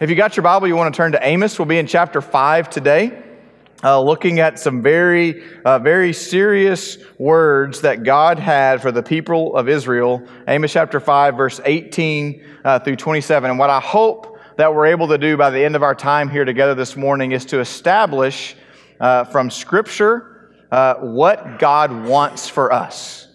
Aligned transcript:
If 0.00 0.08
you 0.08 0.16
got 0.16 0.34
your 0.34 0.44
Bible, 0.44 0.66
you 0.66 0.76
want 0.76 0.94
to 0.94 0.96
turn 0.96 1.12
to 1.12 1.22
Amos. 1.22 1.58
We'll 1.58 1.66
be 1.66 1.76
in 1.76 1.86
chapter 1.86 2.22
5 2.22 2.70
today, 2.70 3.22
uh, 3.84 4.00
looking 4.00 4.40
at 4.40 4.58
some 4.58 4.80
very, 4.80 5.42
uh, 5.62 5.78
very 5.78 6.14
serious 6.14 6.96
words 7.18 7.82
that 7.82 8.02
God 8.02 8.38
had 8.38 8.80
for 8.80 8.90
the 8.90 9.02
people 9.02 9.54
of 9.54 9.68
Israel. 9.68 10.26
Amos 10.48 10.72
chapter 10.72 11.00
5, 11.00 11.36
verse 11.36 11.60
18 11.66 12.42
uh, 12.64 12.78
through 12.78 12.96
27. 12.96 13.50
And 13.50 13.58
what 13.58 13.68
I 13.68 13.78
hope 13.78 14.38
that 14.56 14.74
we're 14.74 14.86
able 14.86 15.06
to 15.08 15.18
do 15.18 15.36
by 15.36 15.50
the 15.50 15.62
end 15.62 15.76
of 15.76 15.82
our 15.82 15.94
time 15.94 16.30
here 16.30 16.46
together 16.46 16.74
this 16.74 16.96
morning 16.96 17.32
is 17.32 17.44
to 17.44 17.60
establish 17.60 18.56
uh, 19.00 19.24
from 19.24 19.50
Scripture 19.50 20.50
uh, 20.72 20.94
what 20.94 21.58
God 21.58 22.06
wants 22.06 22.48
for 22.48 22.72
us. 22.72 23.28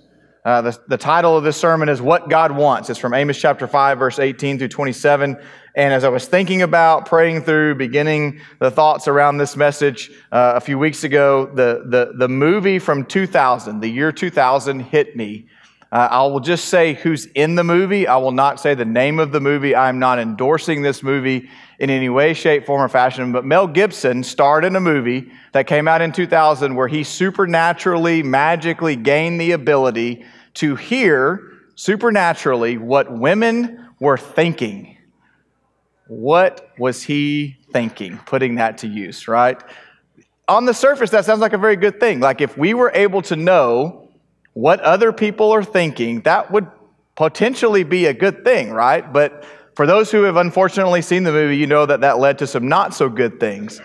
Uh, 0.43 0.61
the, 0.61 0.79
the 0.87 0.97
title 0.97 1.37
of 1.37 1.43
this 1.43 1.57
sermon 1.57 1.89
is 1.89 2.01
What 2.01 2.29
God 2.29 2.51
Wants. 2.51 2.89
It's 2.89 2.99
from 2.99 3.13
Amos 3.13 3.39
chapter 3.39 3.67
5, 3.67 3.99
verse 3.99 4.19
18 4.19 4.57
through 4.57 4.67
27. 4.69 5.37
And 5.75 5.93
as 5.93 6.05
I 6.05 6.09
was 6.09 6.25
thinking 6.25 6.61
about, 6.61 7.05
praying 7.05 7.41
through, 7.41 7.75
beginning 7.75 8.39
the 8.59 8.71
thoughts 8.71 9.09
around 9.09 9.37
this 9.37 9.57
message 9.57 10.09
uh, 10.31 10.53
a 10.55 10.61
few 10.61 10.79
weeks 10.79 11.03
ago, 11.03 11.47
the, 11.47 11.83
the, 11.85 12.13
the 12.17 12.29
movie 12.29 12.79
from 12.79 13.05
2000, 13.05 13.81
the 13.81 13.89
year 13.89 14.13
2000, 14.13 14.79
hit 14.79 15.17
me. 15.17 15.47
Uh, 15.91 16.07
I 16.11 16.23
will 16.23 16.39
just 16.39 16.65
say 16.65 16.93
who's 16.93 17.25
in 17.27 17.55
the 17.55 17.63
movie. 17.63 18.07
I 18.07 18.15
will 18.17 18.31
not 18.31 18.59
say 18.59 18.73
the 18.73 18.85
name 18.85 19.19
of 19.19 19.33
the 19.33 19.41
movie. 19.41 19.75
I'm 19.75 19.99
not 19.99 20.17
endorsing 20.17 20.81
this 20.81 21.03
movie 21.03 21.49
in 21.79 21.89
any 21.89 22.09
way, 22.09 22.33
shape, 22.33 22.65
form, 22.65 22.81
or 22.81 22.87
fashion. 22.87 23.33
But 23.33 23.43
Mel 23.45 23.67
Gibson 23.67 24.23
starred 24.23 24.63
in 24.63 24.77
a 24.77 24.81
movie 24.81 25.29
that 25.51 25.67
came 25.67 25.89
out 25.89 26.01
in 26.01 26.13
2000 26.13 26.75
where 26.75 26.87
he 26.87 27.03
supernaturally, 27.03 28.23
magically 28.23 28.95
gained 28.95 29.41
the 29.41 29.51
ability 29.51 30.25
to 30.55 30.75
hear 30.75 31.51
supernaturally 31.75 32.77
what 32.77 33.11
women 33.11 33.89
were 33.99 34.17
thinking. 34.17 34.94
What 36.07 36.69
was 36.77 37.03
he 37.03 37.57
thinking, 37.71 38.19
putting 38.25 38.55
that 38.55 38.79
to 38.79 38.87
use, 38.87 39.27
right? 39.27 39.61
On 40.47 40.65
the 40.65 40.73
surface, 40.73 41.09
that 41.09 41.25
sounds 41.25 41.39
like 41.39 41.53
a 41.53 41.57
very 41.57 41.75
good 41.75 41.99
thing. 41.99 42.19
Like 42.19 42.41
if 42.41 42.57
we 42.57 42.73
were 42.73 42.91
able 42.93 43.21
to 43.23 43.35
know 43.35 44.09
what 44.53 44.79
other 44.81 45.11
people 45.11 45.51
are 45.51 45.63
thinking, 45.63 46.21
that 46.21 46.51
would 46.51 46.67
potentially 47.15 47.83
be 47.83 48.05
a 48.05 48.13
good 48.13 48.43
thing, 48.43 48.71
right? 48.71 49.11
But 49.11 49.45
for 49.75 49.87
those 49.87 50.11
who 50.11 50.23
have 50.23 50.37
unfortunately 50.37 51.01
seen 51.01 51.23
the 51.23 51.31
movie, 51.31 51.57
you 51.57 51.67
know 51.67 51.85
that 51.85 52.01
that 52.01 52.19
led 52.19 52.37
to 52.39 52.47
some 52.47 52.67
not 52.67 52.93
so 52.93 53.09
good 53.09 53.39
things. 53.39 53.81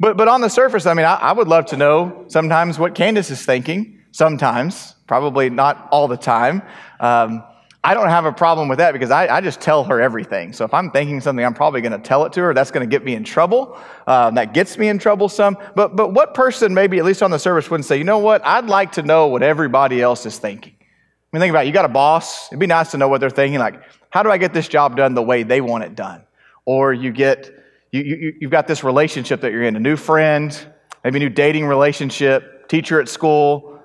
But, 0.00 0.16
but 0.16 0.28
on 0.28 0.40
the 0.40 0.48
surface, 0.48 0.86
I 0.86 0.94
mean, 0.94 1.06
I, 1.06 1.14
I 1.14 1.32
would 1.32 1.48
love 1.48 1.66
to 1.66 1.76
know 1.76 2.24
sometimes 2.28 2.78
what 2.78 2.94
Candace 2.94 3.30
is 3.30 3.44
thinking, 3.44 4.00
sometimes, 4.12 4.94
probably 5.06 5.50
not 5.50 5.88
all 5.90 6.08
the 6.08 6.16
time. 6.16 6.62
Um, 7.00 7.44
I 7.88 7.94
don't 7.94 8.10
have 8.10 8.26
a 8.26 8.32
problem 8.32 8.68
with 8.68 8.76
that 8.80 8.92
because 8.92 9.10
I, 9.10 9.34
I, 9.34 9.40
just 9.40 9.62
tell 9.62 9.82
her 9.84 9.98
everything. 9.98 10.52
So 10.52 10.66
if 10.66 10.74
I'm 10.74 10.90
thinking 10.90 11.22
something, 11.22 11.42
I'm 11.42 11.54
probably 11.54 11.80
going 11.80 11.92
to 11.92 11.98
tell 11.98 12.26
it 12.26 12.34
to 12.34 12.42
her. 12.42 12.52
That's 12.52 12.70
going 12.70 12.86
to 12.86 12.90
get 12.90 13.02
me 13.02 13.14
in 13.14 13.24
trouble. 13.24 13.78
Um, 14.06 14.34
that 14.34 14.52
gets 14.52 14.76
me 14.76 14.88
in 14.88 14.98
trouble 14.98 15.30
some. 15.30 15.56
But, 15.74 15.96
but 15.96 16.12
what 16.12 16.34
person, 16.34 16.74
maybe 16.74 16.98
at 16.98 17.06
least 17.06 17.22
on 17.22 17.30
the 17.30 17.38
service, 17.38 17.70
wouldn't 17.70 17.86
say, 17.86 17.96
you 17.96 18.04
know 18.04 18.18
what? 18.18 18.44
I'd 18.44 18.66
like 18.66 18.92
to 18.92 19.02
know 19.02 19.28
what 19.28 19.42
everybody 19.42 20.02
else 20.02 20.26
is 20.26 20.36
thinking. 20.36 20.74
I 20.78 20.84
mean, 21.32 21.40
think 21.40 21.48
about 21.48 21.64
it. 21.64 21.68
You 21.68 21.72
got 21.72 21.86
a 21.86 21.88
boss. 21.88 22.48
It'd 22.48 22.58
be 22.58 22.66
nice 22.66 22.90
to 22.90 22.98
know 22.98 23.08
what 23.08 23.22
they're 23.22 23.30
thinking. 23.30 23.58
Like, 23.58 23.80
how 24.10 24.22
do 24.22 24.30
I 24.30 24.36
get 24.36 24.52
this 24.52 24.68
job 24.68 24.94
done 24.94 25.14
the 25.14 25.22
way 25.22 25.42
they 25.42 25.62
want 25.62 25.84
it 25.84 25.94
done? 25.94 26.26
Or 26.66 26.92
you 26.92 27.10
get, 27.10 27.50
you, 27.90 28.02
you, 28.02 28.34
you've 28.38 28.50
got 28.50 28.66
this 28.66 28.84
relationship 28.84 29.40
that 29.40 29.50
you're 29.50 29.62
in, 29.62 29.76
a 29.76 29.80
new 29.80 29.96
friend, 29.96 30.54
maybe 31.04 31.16
a 31.16 31.20
new 31.20 31.30
dating 31.30 31.64
relationship, 31.64 32.68
teacher 32.68 33.00
at 33.00 33.08
school, 33.08 33.80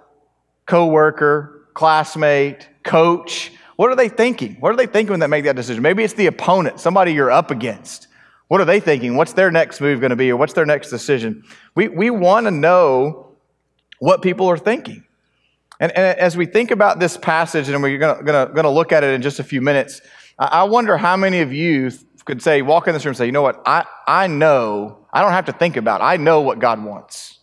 coworker, 0.66 1.70
classmate, 1.74 2.68
coach 2.84 3.54
what 3.84 3.92
are 3.92 3.98
they 3.98 4.08
thinking? 4.08 4.56
What 4.62 4.72
are 4.72 4.78
they 4.78 4.86
thinking 4.86 5.12
when 5.12 5.20
they 5.20 5.28
make 5.28 5.44
that 5.44 5.58
decision? 5.58 5.84
Maybe 5.84 6.06
it's 6.06 6.14
the 6.14 6.28
opponent, 6.28 6.80
somebody 6.80 7.12
you're 7.12 7.30
up 7.30 7.52
against. 7.52 8.08
What 8.48 8.62
are 8.62 8.66
they 8.66 8.80
thinking? 8.80 9.18
What's 9.18 9.34
their 9.34 9.52
next 9.52 9.82
move 9.82 10.00
going 10.00 10.12
to 10.12 10.16
be, 10.16 10.32
or 10.32 10.38
what's 10.38 10.54
their 10.54 10.66
next 10.66 10.90
decision? 10.90 11.44
We, 11.76 11.90
we 11.90 12.10
want 12.10 12.46
to 12.46 12.52
know 12.52 13.36
what 14.00 14.22
people 14.22 14.48
are 14.48 14.58
thinking. 14.58 15.04
And, 15.82 15.92
and, 15.98 16.18
as 16.18 16.38
we 16.38 16.46
think 16.46 16.72
about 16.72 17.02
this 17.02 17.18
passage, 17.18 17.68
and 17.68 17.84
we're 17.84 17.98
going 17.98 18.24
to 18.24 18.70
look 18.70 18.94
at 18.94 19.04
it 19.04 19.10
in 19.16 19.22
just 19.22 19.42
a 19.42 19.44
few 19.44 19.60
minutes, 19.60 20.00
I 20.40 20.64
wonder 20.64 20.96
how 20.96 21.18
many 21.18 21.42
of 21.42 21.52
you 21.52 21.92
could 22.24 22.42
say, 22.42 22.62
walk 22.62 22.88
in 22.88 22.94
this 22.94 23.04
room 23.04 23.10
and 23.10 23.18
say, 23.18 23.26
you 23.26 23.34
know 23.34 23.42
what, 23.42 23.62
I, 23.66 23.84
I 24.08 24.28
know, 24.28 25.00
I 25.12 25.22
don't 25.22 25.34
have 25.34 25.48
to 25.48 25.52
think 25.52 25.76
about 25.76 26.00
it. 26.00 26.06
I 26.06 26.16
know 26.16 26.40
what 26.40 26.60
God 26.60 26.82
wants. 26.82 27.38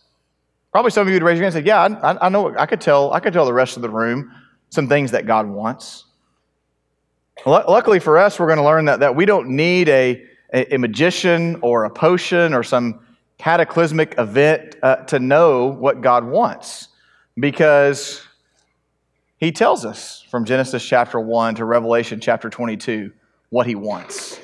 Probably 0.71 0.89
some 0.89 1.03
of 1.03 1.09
you 1.09 1.13
would 1.13 1.23
raise 1.23 1.37
your 1.37 1.43
hand 1.43 1.55
and 1.55 1.63
say, 1.63 1.67
yeah, 1.67 1.99
I, 2.01 2.25
I 2.25 2.29
know, 2.29 2.57
I 2.57 2.65
could 2.65 2.81
tell, 2.81 3.13
I 3.13 3.19
could 3.19 3.31
tell 3.31 3.45
the 3.45 3.53
rest 3.53 3.75
of 3.75 3.83
the 3.83 3.91
room 3.91 4.31
some 4.71 4.87
things 4.87 5.11
that 5.11 5.27
God 5.27 5.45
wants. 5.45 6.05
Luckily 7.45 7.99
for 7.99 8.19
us, 8.19 8.39
we're 8.39 8.45
going 8.45 8.59
to 8.59 8.63
learn 8.63 8.85
that, 8.85 8.99
that 8.99 9.15
we 9.15 9.25
don't 9.25 9.49
need 9.49 9.89
a, 9.89 10.23
a, 10.53 10.77
magician 10.77 11.57
or 11.61 11.85
a 11.85 11.89
potion 11.89 12.53
or 12.53 12.61
some 12.61 12.99
cataclysmic 13.39 14.13
event 14.19 14.75
uh, 14.83 14.97
to 14.97 15.17
know 15.17 15.65
what 15.65 16.01
God 16.01 16.23
wants 16.23 16.89
because 17.39 18.21
He 19.37 19.51
tells 19.51 19.85
us 19.85 20.23
from 20.29 20.45
Genesis 20.45 20.85
chapter 20.85 21.19
1 21.19 21.55
to 21.55 21.65
Revelation 21.65 22.19
chapter 22.19 22.49
22 22.49 23.11
what 23.49 23.65
He 23.65 23.73
wants. 23.73 24.39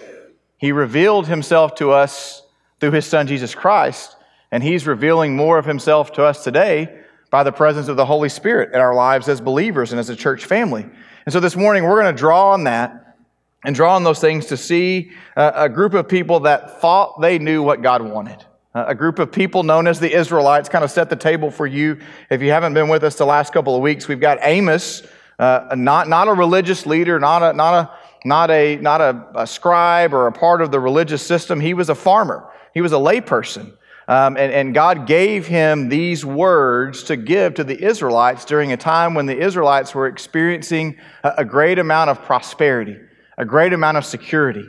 He 0.58 0.72
revealed 0.72 1.28
Himself 1.28 1.76
to 1.76 1.92
us 1.92 2.42
through 2.80 2.92
His 2.92 3.06
Son 3.06 3.28
Jesus 3.28 3.54
Christ, 3.54 4.16
and 4.52 4.64
He's 4.64 4.88
revealing 4.88 5.36
more 5.36 5.60
of 5.60 5.66
Himself 5.66 6.14
to 6.14 6.24
us 6.24 6.44
today 6.44 7.02
by 7.30 7.44
the 7.44 7.52
presence 7.52 7.90
of 7.90 7.98
the 7.98 8.06
Holy 8.06 8.30
Spirit 8.30 8.74
in 8.74 8.80
our 8.80 8.96
lives 8.96 9.30
as 9.30 9.40
believers 9.40 9.92
and 9.92 10.00
as 10.00 10.10
a 10.10 10.16
church 10.16 10.46
family. 10.46 10.86
And 11.28 11.34
so 11.34 11.42
this 11.42 11.58
morning, 11.58 11.84
we're 11.84 12.02
going 12.02 12.16
to 12.16 12.18
draw 12.18 12.54
on 12.54 12.64
that 12.64 13.18
and 13.66 13.76
draw 13.76 13.98
on 13.98 14.06
those 14.06 14.22
things 14.22 14.46
to 14.46 14.56
see 14.56 15.12
a 15.36 15.68
group 15.68 15.94
of 15.94 16.08
people 16.08 16.40
that 16.40 16.80
thought 16.80 17.20
they 17.20 17.38
knew 17.38 17.62
what 17.62 17.82
God 17.82 18.02
wanted. 18.02 18.46
A 18.74 18.96
group 18.96 19.20
of 19.20 19.30
people 19.30 19.64
known 19.64 19.88
as 19.88 20.00
the 20.00 20.10
Israelites 20.10 20.70
kind 20.70 20.86
of 20.86 20.90
set 20.90 21.10
the 21.10 21.18
table 21.18 21.52
for 21.52 21.68
you. 21.68 22.00
If 22.30 22.42
you 22.42 22.52
haven't 22.52 22.76
been 22.76 22.88
with 22.88 23.04
us 23.04 23.16
the 23.16 23.26
last 23.26 23.52
couple 23.52 23.76
of 23.76 23.82
weeks, 23.82 24.08
we've 24.08 24.22
got 24.22 24.38
Amos, 24.42 25.06
uh, 25.38 25.76
not, 25.76 26.08
not 26.08 26.30
a 26.30 26.34
religious 26.34 26.86
leader, 26.86 27.20
not 27.20 27.44
a, 27.44 27.52
not 27.52 27.74
a, 27.74 27.92
not 28.26 28.50
a, 28.50 28.78
not 28.78 29.02
a, 29.02 29.28
a 29.36 29.46
scribe 29.46 30.14
or 30.14 30.28
a 30.28 30.32
part 30.32 30.62
of 30.62 30.72
the 30.72 30.80
religious 30.80 31.22
system. 31.22 31.60
He 31.60 31.74
was 31.74 31.90
a 31.90 31.96
farmer. 31.96 32.50
He 32.74 32.80
was 32.80 32.94
a 32.94 32.96
layperson. 32.96 33.74
Um, 34.10 34.38
and, 34.38 34.54
and 34.54 34.74
God 34.74 35.06
gave 35.06 35.48
him 35.48 35.90
these 35.90 36.24
words 36.24 37.04
to 37.04 37.18
give 37.18 37.56
to 37.56 37.64
the 37.66 37.84
Israelites 37.84 38.46
during 38.46 38.72
a 38.72 38.78
time 38.78 39.14
when 39.14 39.26
the 39.26 39.38
Israelites 39.38 39.94
were 39.94 40.08
experiencing 40.08 40.98
a, 41.24 41.34
a 41.40 41.46
great 41.46 41.78
amount 41.78 42.10
of 42.10 42.22
prosperity, 42.24 42.96
a 43.38 43.44
great 43.44 43.74
amount 43.74 43.98
of 43.98 44.06
security. 44.06 44.66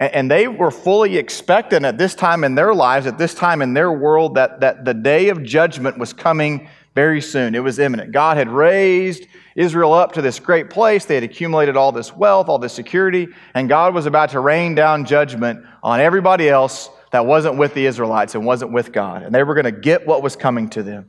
And, 0.00 0.14
and 0.14 0.30
they 0.30 0.48
were 0.48 0.70
fully 0.70 1.18
expectant 1.18 1.84
at 1.84 1.98
this 1.98 2.14
time 2.14 2.42
in 2.42 2.54
their 2.54 2.74
lives, 2.74 3.06
at 3.06 3.18
this 3.18 3.34
time 3.34 3.60
in 3.60 3.74
their 3.74 3.92
world, 3.92 4.36
that, 4.36 4.60
that 4.60 4.86
the 4.86 4.94
day 4.94 5.28
of 5.28 5.42
judgment 5.42 5.98
was 5.98 6.14
coming 6.14 6.70
very 6.94 7.20
soon. 7.20 7.54
It 7.54 7.62
was 7.62 7.78
imminent. 7.78 8.12
God 8.12 8.38
had 8.38 8.48
raised 8.48 9.26
Israel 9.56 9.92
up 9.92 10.12
to 10.12 10.22
this 10.22 10.38
great 10.38 10.70
place. 10.70 11.04
They 11.04 11.16
had 11.16 11.24
accumulated 11.24 11.76
all 11.76 11.92
this 11.92 12.16
wealth, 12.16 12.48
all 12.48 12.58
this 12.58 12.72
security, 12.72 13.28
and 13.52 13.68
God 13.68 13.94
was 13.94 14.06
about 14.06 14.30
to 14.30 14.40
rain 14.40 14.74
down 14.74 15.04
judgment 15.04 15.66
on 15.82 16.00
everybody 16.00 16.48
else 16.48 16.88
that 17.14 17.26
wasn't 17.26 17.56
with 17.56 17.74
the 17.74 17.86
Israelites 17.86 18.34
and 18.34 18.44
wasn't 18.44 18.72
with 18.72 18.90
God. 18.90 19.22
And 19.22 19.32
they 19.32 19.44
were 19.44 19.54
going 19.54 19.66
to 19.66 19.70
get 19.70 20.04
what 20.04 20.20
was 20.20 20.34
coming 20.34 20.68
to 20.70 20.82
them. 20.82 21.08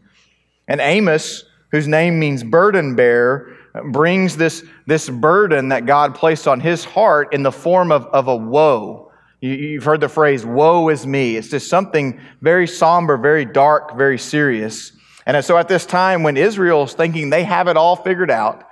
And 0.67 0.79
Amos, 0.79 1.45
whose 1.71 1.87
name 1.87 2.19
means 2.19 2.43
burden 2.43 2.95
bearer, 2.95 3.57
brings 3.85 4.37
this, 4.37 4.63
this 4.85 5.09
burden 5.09 5.69
that 5.69 5.87
God 5.87 6.13
placed 6.13 6.47
on 6.47 6.59
his 6.59 6.85
heart 6.85 7.33
in 7.33 7.41
the 7.41 7.51
form 7.51 7.91
of, 7.91 8.05
of 8.05 8.27
a 8.27 8.35
woe. 8.35 9.11
You, 9.41 9.79
have 9.79 9.83
heard 9.83 9.99
the 9.99 10.07
phrase, 10.07 10.45
woe 10.45 10.89
is 10.89 11.07
me. 11.07 11.37
It's 11.37 11.49
just 11.49 11.71
something 11.71 12.21
very 12.39 12.67
somber, 12.67 13.17
very 13.17 13.43
dark, 13.43 13.97
very 13.97 14.19
serious. 14.19 14.91
And 15.25 15.43
so 15.43 15.57
at 15.57 15.67
this 15.67 15.87
time, 15.87 16.21
when 16.21 16.37
Israel's 16.37 16.93
thinking 16.93 17.31
they 17.31 17.45
have 17.45 17.67
it 17.67 17.77
all 17.77 17.95
figured 17.95 18.29
out, 18.29 18.63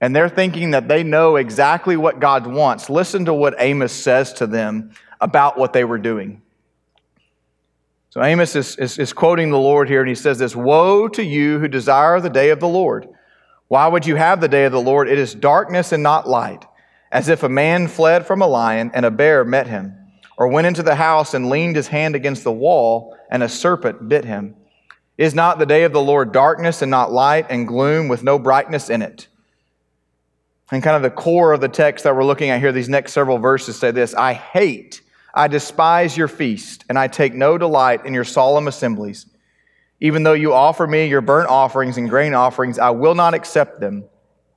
and 0.00 0.16
they're 0.16 0.28
thinking 0.28 0.72
that 0.72 0.88
they 0.88 1.04
know 1.04 1.36
exactly 1.36 1.96
what 1.96 2.18
God 2.18 2.44
wants, 2.44 2.90
listen 2.90 3.26
to 3.26 3.34
what 3.34 3.54
Amos 3.58 3.92
says 3.92 4.32
to 4.32 4.48
them 4.48 4.90
about 5.20 5.56
what 5.56 5.72
they 5.72 5.84
were 5.84 5.98
doing. 5.98 6.42
So 8.12 8.22
Amos 8.22 8.54
is, 8.56 8.76
is, 8.76 8.98
is, 8.98 9.14
quoting 9.14 9.48
the 9.48 9.58
Lord 9.58 9.88
here, 9.88 10.00
and 10.00 10.08
he 10.08 10.14
says 10.14 10.38
this 10.38 10.54
Woe 10.54 11.08
to 11.08 11.24
you 11.24 11.58
who 11.58 11.66
desire 11.66 12.20
the 12.20 12.28
day 12.28 12.50
of 12.50 12.60
the 12.60 12.68
Lord. 12.68 13.08
Why 13.68 13.88
would 13.88 14.04
you 14.04 14.16
have 14.16 14.38
the 14.38 14.48
day 14.48 14.66
of 14.66 14.72
the 14.72 14.82
Lord? 14.82 15.08
It 15.08 15.18
is 15.18 15.34
darkness 15.34 15.92
and 15.92 16.02
not 16.02 16.28
light, 16.28 16.66
as 17.10 17.30
if 17.30 17.42
a 17.42 17.48
man 17.48 17.88
fled 17.88 18.26
from 18.26 18.42
a 18.42 18.46
lion 18.46 18.90
and 18.92 19.06
a 19.06 19.10
bear 19.10 19.46
met 19.46 19.66
him, 19.66 19.96
or 20.36 20.48
went 20.48 20.66
into 20.66 20.82
the 20.82 20.96
house 20.96 21.32
and 21.32 21.48
leaned 21.48 21.74
his 21.74 21.88
hand 21.88 22.14
against 22.14 22.44
the 22.44 22.52
wall, 22.52 23.16
and 23.30 23.42
a 23.42 23.48
serpent 23.48 24.10
bit 24.10 24.26
him. 24.26 24.56
Is 25.16 25.34
not 25.34 25.58
the 25.58 25.64
day 25.64 25.84
of 25.84 25.94
the 25.94 26.02
Lord 26.02 26.32
darkness 26.32 26.82
and 26.82 26.90
not 26.90 27.12
light, 27.12 27.46
and 27.48 27.66
gloom 27.66 28.08
with 28.08 28.22
no 28.22 28.38
brightness 28.38 28.90
in 28.90 29.00
it? 29.00 29.26
And 30.70 30.82
kind 30.82 30.96
of 30.96 31.02
the 31.02 31.08
core 31.08 31.54
of 31.54 31.62
the 31.62 31.68
text 31.68 32.04
that 32.04 32.14
we're 32.14 32.24
looking 32.24 32.50
at 32.50 32.60
here, 32.60 32.72
these 32.72 32.90
next 32.90 33.14
several 33.14 33.38
verses 33.38 33.78
say 33.78 33.90
this 33.90 34.12
I 34.14 34.34
hate 34.34 35.00
I 35.34 35.48
despise 35.48 36.16
your 36.16 36.28
feast, 36.28 36.84
and 36.88 36.98
I 36.98 37.08
take 37.08 37.34
no 37.34 37.56
delight 37.56 38.04
in 38.04 38.12
your 38.12 38.24
solemn 38.24 38.68
assemblies. 38.68 39.26
Even 40.00 40.24
though 40.24 40.32
you 40.32 40.52
offer 40.52 40.86
me 40.86 41.06
your 41.06 41.20
burnt 41.20 41.48
offerings 41.48 41.96
and 41.96 42.10
grain 42.10 42.34
offerings, 42.34 42.78
I 42.78 42.90
will 42.90 43.14
not 43.14 43.34
accept 43.34 43.80
them. 43.80 44.04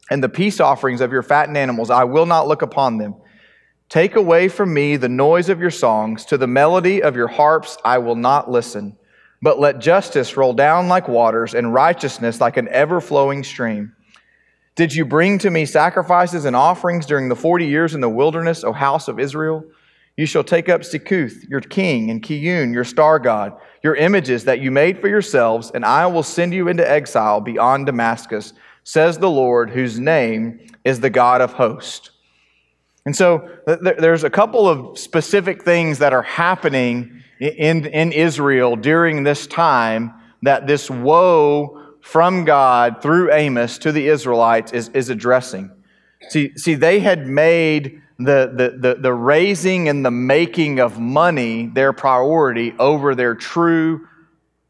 And 0.09 0.23
the 0.23 0.29
peace 0.29 0.59
offerings 0.59 1.01
of 1.01 1.11
your 1.11 1.23
fattened 1.23 1.57
animals, 1.57 1.89
I 1.89 2.03
will 2.03 2.25
not 2.25 2.47
look 2.47 2.61
upon 2.61 2.97
them. 2.97 3.15
Take 3.87 4.15
away 4.15 4.47
from 4.47 4.73
me 4.73 4.97
the 4.97 5.09
noise 5.09 5.49
of 5.49 5.61
your 5.61 5.71
songs. 5.71 6.25
To 6.25 6.37
the 6.37 6.47
melody 6.47 7.03
of 7.03 7.15
your 7.15 7.27
harps 7.27 7.77
I 7.85 7.99
will 7.99 8.15
not 8.15 8.49
listen. 8.49 8.97
But 9.41 9.59
let 9.59 9.79
justice 9.79 10.35
roll 10.35 10.53
down 10.53 10.87
like 10.87 11.07
waters 11.07 11.53
and 11.53 11.73
righteousness 11.73 12.41
like 12.41 12.57
an 12.57 12.67
ever 12.69 12.99
flowing 12.99 13.43
stream. 13.43 13.93
Did 14.75 14.93
you 14.93 15.05
bring 15.05 15.37
to 15.39 15.51
me 15.51 15.65
sacrifices 15.65 16.45
and 16.45 16.55
offerings 16.55 17.05
during 17.05 17.29
the 17.29 17.35
forty 17.35 17.67
years 17.67 17.93
in 17.93 18.01
the 18.01 18.09
wilderness, 18.09 18.63
O 18.63 18.73
house 18.73 19.07
of 19.07 19.19
Israel? 19.19 19.63
You 20.17 20.25
shall 20.25 20.43
take 20.43 20.69
up 20.69 20.81
Sikkuth, 20.81 21.49
your 21.49 21.61
king, 21.61 22.09
and 22.09 22.21
Kiyun, 22.21 22.73
your 22.73 22.85
star 22.85 23.19
god, 23.19 23.53
your 23.83 23.95
images 23.95 24.45
that 24.45 24.61
you 24.61 24.71
made 24.71 24.99
for 24.99 25.09
yourselves, 25.09 25.71
and 25.73 25.83
I 25.83 26.07
will 26.07 26.23
send 26.23 26.53
you 26.53 26.67
into 26.69 26.89
exile 26.89 27.41
beyond 27.41 27.85
Damascus, 27.85 28.53
says 28.83 29.17
the 29.17 29.29
Lord, 29.29 29.69
whose 29.69 29.99
name 29.99 30.67
is 30.85 31.01
the 31.01 31.09
God 31.09 31.41
of 31.41 31.53
hosts. 31.53 32.11
And 33.05 33.15
so 33.15 33.47
there's 33.67 34.23
a 34.23 34.29
couple 34.29 34.67
of 34.67 34.97
specific 34.97 35.63
things 35.63 35.99
that 35.99 36.13
are 36.13 36.23
happening 36.23 37.21
in, 37.39 37.85
in 37.85 38.11
Israel 38.11 38.75
during 38.75 39.23
this 39.23 39.45
time 39.45 40.13
that 40.41 40.65
this 40.65 40.89
woe 40.89 41.81
from 42.01 42.45
God 42.45 43.01
through 43.01 43.31
Amos 43.33 43.77
to 43.79 43.91
the 43.91 44.07
Israelites 44.07 44.71
is, 44.71 44.89
is 44.89 45.09
addressing. 45.09 45.71
See, 46.29 46.55
see, 46.57 46.75
they 46.75 46.99
had 46.99 47.27
made 47.27 48.01
the, 48.17 48.51
the, 48.55 48.77
the, 48.77 49.01
the 49.01 49.13
raising 49.13 49.89
and 49.89 50.05
the 50.05 50.11
making 50.11 50.79
of 50.79 50.99
money 50.99 51.67
their 51.67 51.93
priority 51.93 52.73
over 52.79 53.13
their 53.13 53.35
true 53.35 54.07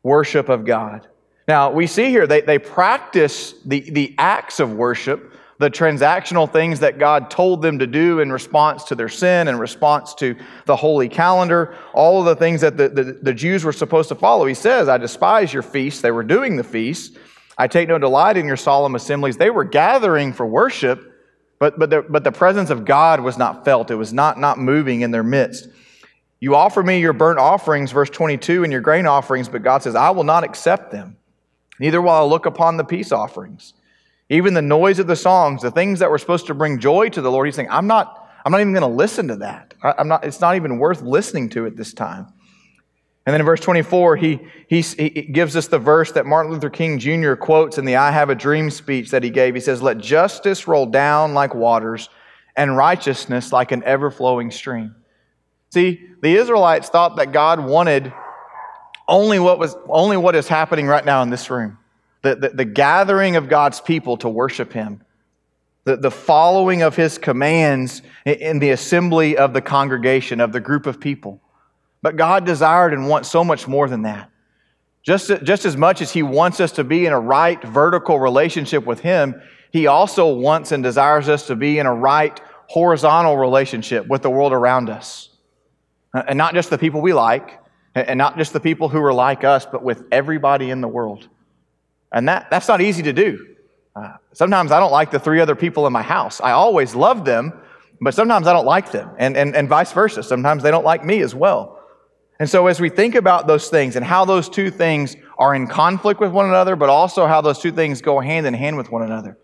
worship 0.03 0.49
of 0.49 0.65
God. 0.65 1.07
Now, 1.47 1.71
we 1.71 1.85
see 1.85 2.09
here 2.09 2.25
they, 2.25 2.41
they 2.41 2.57
practice 2.57 3.53
the, 3.65 3.81
the 3.91 4.15
acts 4.17 4.59
of 4.59 4.73
worship, 4.73 5.33
the 5.59 5.69
transactional 5.69 6.51
things 6.51 6.79
that 6.79 6.97
God 6.97 7.29
told 7.29 7.61
them 7.61 7.79
to 7.79 7.87
do 7.87 8.19
in 8.19 8.31
response 8.31 8.83
to 8.85 8.95
their 8.95 9.09
sin, 9.09 9.47
in 9.47 9.57
response 9.57 10.15
to 10.15 10.35
the 10.65 10.75
holy 10.75 11.07
calendar, 11.07 11.75
all 11.93 12.19
of 12.19 12.25
the 12.25 12.35
things 12.35 12.61
that 12.61 12.77
the, 12.77 12.89
the, 12.89 13.03
the 13.21 13.33
Jews 13.33 13.63
were 13.63 13.71
supposed 13.71 14.09
to 14.09 14.15
follow. 14.15 14.45
He 14.45 14.55
says, 14.55 14.89
I 14.89 14.97
despise 14.97 15.53
your 15.53 15.63
feasts. 15.63 16.01
They 16.01 16.11
were 16.11 16.23
doing 16.23 16.57
the 16.57 16.63
feasts. 16.63 17.15
I 17.57 17.67
take 17.67 17.87
no 17.87 17.97
delight 17.97 18.37
in 18.37 18.47
your 18.47 18.57
solemn 18.57 18.95
assemblies. 18.95 19.37
They 19.37 19.49
were 19.49 19.63
gathering 19.63 20.33
for 20.33 20.45
worship, 20.45 21.14
but, 21.59 21.79
but, 21.79 21.89
the, 21.89 22.01
but 22.01 22.23
the 22.23 22.31
presence 22.31 22.69
of 22.69 22.85
God 22.85 23.21
was 23.21 23.37
not 23.37 23.65
felt. 23.65 23.91
It 23.91 23.95
was 23.95 24.11
not, 24.11 24.39
not 24.39 24.57
moving 24.57 25.01
in 25.01 25.11
their 25.11 25.23
midst. 25.23 25.67
You 26.39 26.55
offer 26.55 26.83
me 26.83 26.99
your 26.99 27.13
burnt 27.13 27.39
offerings, 27.39 27.91
verse 27.91 28.09
22, 28.09 28.63
and 28.63 28.71
your 28.71 28.81
grain 28.81 29.07
offerings, 29.07 29.47
but 29.47 29.63
God 29.63 29.81
says, 29.83 29.95
I 29.95 30.09
will 30.09 30.25
not 30.25 30.43
accept 30.43 30.91
them. 30.91 31.17
Neither 31.79 32.01
will 32.01 32.09
I 32.11 32.23
look 32.23 32.45
upon 32.45 32.77
the 32.77 32.83
peace 32.83 33.11
offerings. 33.11 33.73
Even 34.29 34.53
the 34.53 34.61
noise 34.61 34.99
of 34.99 35.07
the 35.07 35.15
songs, 35.15 35.61
the 35.61 35.71
things 35.71 35.99
that 35.99 36.09
were 36.09 36.17
supposed 36.17 36.47
to 36.47 36.53
bring 36.53 36.79
joy 36.79 37.09
to 37.09 37.21
the 37.21 37.31
Lord, 37.31 37.47
he's 37.47 37.55
saying, 37.55 37.69
I'm 37.69 37.87
not, 37.87 38.27
I'm 38.43 38.51
not 38.51 38.61
even 38.61 38.73
going 38.73 38.81
to 38.81 38.87
listen 38.87 39.27
to 39.29 39.37
that. 39.37 39.73
I'm 39.81 40.07
not, 40.07 40.25
it's 40.25 40.41
not 40.41 40.55
even 40.55 40.77
worth 40.77 41.01
listening 41.01 41.49
to 41.49 41.65
at 41.65 41.75
this 41.75 41.93
time. 41.93 42.27
And 43.25 43.33
then 43.33 43.41
in 43.41 43.45
verse 43.45 43.59
24, 43.59 44.17
he, 44.17 44.39
he, 44.67 44.81
he 44.81 45.09
gives 45.09 45.55
us 45.55 45.67
the 45.67 45.79
verse 45.79 46.11
that 46.11 46.27
Martin 46.27 46.51
Luther 46.51 46.69
King 46.69 46.99
Jr. 46.99 47.33
quotes 47.33 47.79
in 47.79 47.85
the 47.85 47.95
I 47.95 48.11
Have 48.11 48.29
a 48.29 48.35
Dream 48.35 48.69
speech 48.69 49.09
that 49.11 49.23
he 49.23 49.31
gave. 49.31 49.55
He 49.55 49.61
says, 49.61 49.81
Let 49.81 49.97
justice 49.97 50.67
roll 50.67 50.85
down 50.85 51.33
like 51.33 51.55
waters 51.55 52.09
and 52.55 52.77
righteousness 52.77 53.51
like 53.51 53.71
an 53.71 53.83
ever 53.83 54.11
flowing 54.11 54.51
stream. 54.51 54.95
See, 55.71 56.07
the 56.21 56.35
Israelites 56.35 56.89
thought 56.89 57.15
that 57.17 57.31
God 57.31 57.59
wanted 57.59 58.13
only 59.07 59.39
what, 59.39 59.59
was, 59.59 59.75
only 59.89 60.17
what 60.17 60.35
is 60.35 60.47
happening 60.47 60.87
right 60.87 61.03
now 61.03 61.21
in 61.21 61.29
this 61.29 61.49
room 61.49 61.77
the, 62.21 62.35
the, 62.35 62.49
the 62.49 62.65
gathering 62.65 63.35
of 63.35 63.49
God's 63.49 63.79
people 63.79 64.17
to 64.17 64.29
worship 64.29 64.73
Him, 64.73 65.01
the, 65.83 65.95
the 65.95 66.09
following 66.09 66.81
of 66.81 66.95
His 66.95 67.19
commands 67.19 68.01
in 68.25 68.57
the 68.57 68.71
assembly 68.71 69.37
of 69.37 69.53
the 69.53 69.61
congregation, 69.61 70.41
of 70.41 70.51
the 70.51 70.59
group 70.59 70.87
of 70.87 70.99
people. 70.99 71.39
But 72.05 72.17
God 72.17 72.45
desired 72.45 72.93
and 72.93 73.09
wants 73.09 73.31
so 73.31 73.43
much 73.43 73.67
more 73.67 73.89
than 73.89 74.03
that. 74.03 74.29
Just, 75.01 75.41
just 75.41 75.65
as 75.65 75.75
much 75.75 76.03
as 76.03 76.11
He 76.11 76.21
wants 76.21 76.59
us 76.59 76.73
to 76.73 76.83
be 76.83 77.07
in 77.07 77.13
a 77.13 77.19
right 77.19 77.59
vertical 77.63 78.19
relationship 78.19 78.85
with 78.85 78.99
Him, 78.99 79.41
He 79.71 79.87
also 79.87 80.31
wants 80.31 80.71
and 80.71 80.83
desires 80.83 81.29
us 81.29 81.47
to 81.47 81.55
be 81.55 81.79
in 81.79 81.87
a 81.87 81.95
right 81.95 82.39
horizontal 82.67 83.37
relationship 83.37 84.05
with 84.05 84.21
the 84.21 84.29
world 84.29 84.53
around 84.53 84.87
us. 84.87 85.29
And 86.13 86.37
not 86.37 86.53
just 86.53 86.69
the 86.69 86.77
people 86.77 87.01
we 87.01 87.11
like, 87.11 87.59
and 87.95 88.19
not 88.19 88.37
just 88.37 88.53
the 88.53 88.59
people 88.59 88.87
who 88.87 89.01
are 89.01 89.11
like 89.11 89.43
us, 89.43 89.65
but 89.65 89.81
with 89.81 90.03
everybody 90.11 90.69
in 90.69 90.81
the 90.81 90.87
world. 90.87 91.27
And 92.11 92.27
that, 92.27 92.51
that's 92.51 92.67
not 92.67 92.81
easy 92.81 93.01
to 93.01 93.13
do. 93.13 93.55
Uh, 93.95 94.13
sometimes 94.31 94.71
I 94.71 94.79
don't 94.79 94.91
like 94.91 95.09
the 95.09 95.17
three 95.17 95.39
other 95.39 95.55
people 95.55 95.87
in 95.87 95.93
my 95.93 96.03
house. 96.03 96.39
I 96.39 96.51
always 96.51 96.93
love 96.93 97.25
them, 97.25 97.51
but 97.99 98.13
sometimes 98.13 98.45
I 98.45 98.53
don't 98.53 98.67
like 98.67 98.91
them, 98.91 99.09
and, 99.17 99.35
and, 99.35 99.55
and 99.55 99.67
vice 99.67 99.91
versa. 99.91 100.21
Sometimes 100.21 100.61
they 100.61 100.69
don't 100.69 100.85
like 100.85 101.03
me 101.03 101.21
as 101.21 101.33
well. 101.33 101.74
And 102.39 102.49
so, 102.49 102.67
as 102.67 102.81
we 102.81 102.89
think 102.89 103.15
about 103.15 103.47
those 103.47 103.69
things 103.69 103.95
and 103.95 104.03
how 104.03 104.25
those 104.25 104.49
two 104.49 104.69
things 104.69 105.15
are 105.37 105.55
in 105.55 105.67
conflict 105.67 106.19
with 106.19 106.31
one 106.31 106.47
another, 106.47 106.75
but 106.75 106.89
also 106.89 107.27
how 107.27 107.41
those 107.41 107.59
two 107.59 107.71
things 107.71 108.01
go 108.01 108.19
hand 108.19 108.45
in 108.45 108.53
hand 108.53 108.75
with 108.75 108.91
one 108.91 109.03
another, 109.03 109.37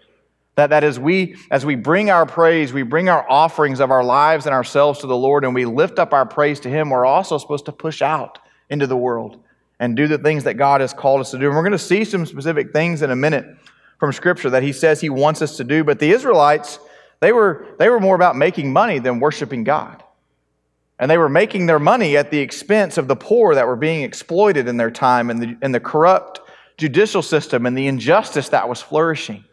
that, 0.56 0.72
that 0.72 0.84
as, 0.84 1.00
we, 1.00 1.38
as 1.50 1.66
we 1.66 1.76
bring 1.76 2.10
our 2.10 2.26
praise, 2.26 2.74
we 2.74 2.84
bring 2.84 3.08
our 3.08 3.30
offerings 3.30 3.80
of 3.80 3.92
our 3.92 4.04
lives 4.04 4.46
and 4.46 4.54
ourselves 4.54 5.00
to 5.00 5.08
the 5.08 5.16
Lord, 5.16 5.46
and 5.46 5.56
we 5.56 5.64
lift 5.64 6.00
up 6.00 6.14
our 6.14 6.26
praise 6.26 6.60
to 6.62 6.70
Him, 6.70 6.90
we're 6.90 7.06
also 7.06 7.38
supposed 7.38 7.66
to 7.66 7.72
push 7.72 8.02
out 8.02 8.40
into 8.70 8.88
the 8.88 8.98
world 8.98 9.42
and 9.80 9.96
do 9.96 10.08
the 10.08 10.18
things 10.18 10.44
that 10.44 10.56
God 10.56 10.82
has 10.82 10.94
called 10.94 11.22
us 11.22 11.32
to 11.32 11.40
do. 11.40 11.48
And 11.48 11.56
we're 11.56 11.64
going 11.64 11.72
to 11.72 11.80
see 11.80 12.04
some 12.04 12.26
specific 12.26 12.74
things 12.74 13.02
in 13.02 13.10
a 13.10 13.16
minute 13.16 13.46
from 14.00 14.12
Scripture 14.12 14.50
that 14.50 14.64
He 14.64 14.74
says 14.74 15.00
He 15.00 15.10
wants 15.10 15.42
us 15.42 15.56
to 15.58 15.64
do. 15.64 15.86
But 15.86 16.00
the 16.00 16.12
Israelites, 16.12 16.78
they 17.22 17.32
were, 17.32 17.66
they 17.80 17.88
were 17.88 18.02
more 18.02 18.16
about 18.16 18.36
making 18.36 18.74
money 18.74 19.00
than 19.00 19.20
worshiping 19.22 19.64
God. 19.64 20.04
And 21.02 21.12
they 21.12 21.18
were 21.18 21.30
making 21.30 21.66
their 21.66 21.80
money 21.80 22.16
at 22.16 22.32
the 22.32 22.40
expense 22.40 22.98
of 22.98 23.10
the 23.10 23.16
poor 23.16 23.56
that 23.56 23.68
were 23.68 23.76
being 23.76 24.04
exploited 24.04 24.68
in 24.70 24.78
their 24.78 24.92
time 24.92 25.30
and 25.30 25.42
the, 25.42 25.58
and 25.62 25.76
the 25.76 25.80
corrupt 25.80 26.40
judicial 26.78 27.24
system 27.24 27.66
and 27.66 27.78
the 27.78 27.88
injustice 27.88 28.50
that 28.50 28.70
was 28.70 28.82
flourishing. 28.82 29.44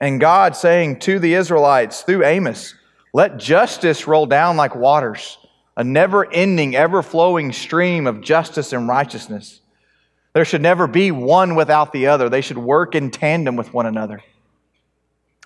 And 0.00 0.20
God 0.20 0.56
saying 0.56 1.00
to 1.00 1.18
the 1.18 1.34
Israelites 1.34 2.02
through 2.02 2.24
Amos, 2.24 2.74
let 3.12 3.36
justice 3.36 4.06
roll 4.06 4.26
down 4.26 4.56
like 4.56 4.74
waters 4.74 5.38
a 5.76 5.82
never 5.82 6.30
ending, 6.32 6.76
ever 6.76 7.02
flowing 7.02 7.52
stream 7.52 8.06
of 8.06 8.20
justice 8.20 8.72
and 8.72 8.86
righteousness. 8.86 9.60
There 10.32 10.44
should 10.44 10.62
never 10.62 10.86
be 10.86 11.10
one 11.10 11.56
without 11.56 11.92
the 11.92 12.06
other. 12.06 12.28
They 12.28 12.40
should 12.40 12.58
work 12.58 12.94
in 12.94 13.10
tandem 13.10 13.56
with 13.56 13.72
one 13.74 13.86
another. 13.86 14.22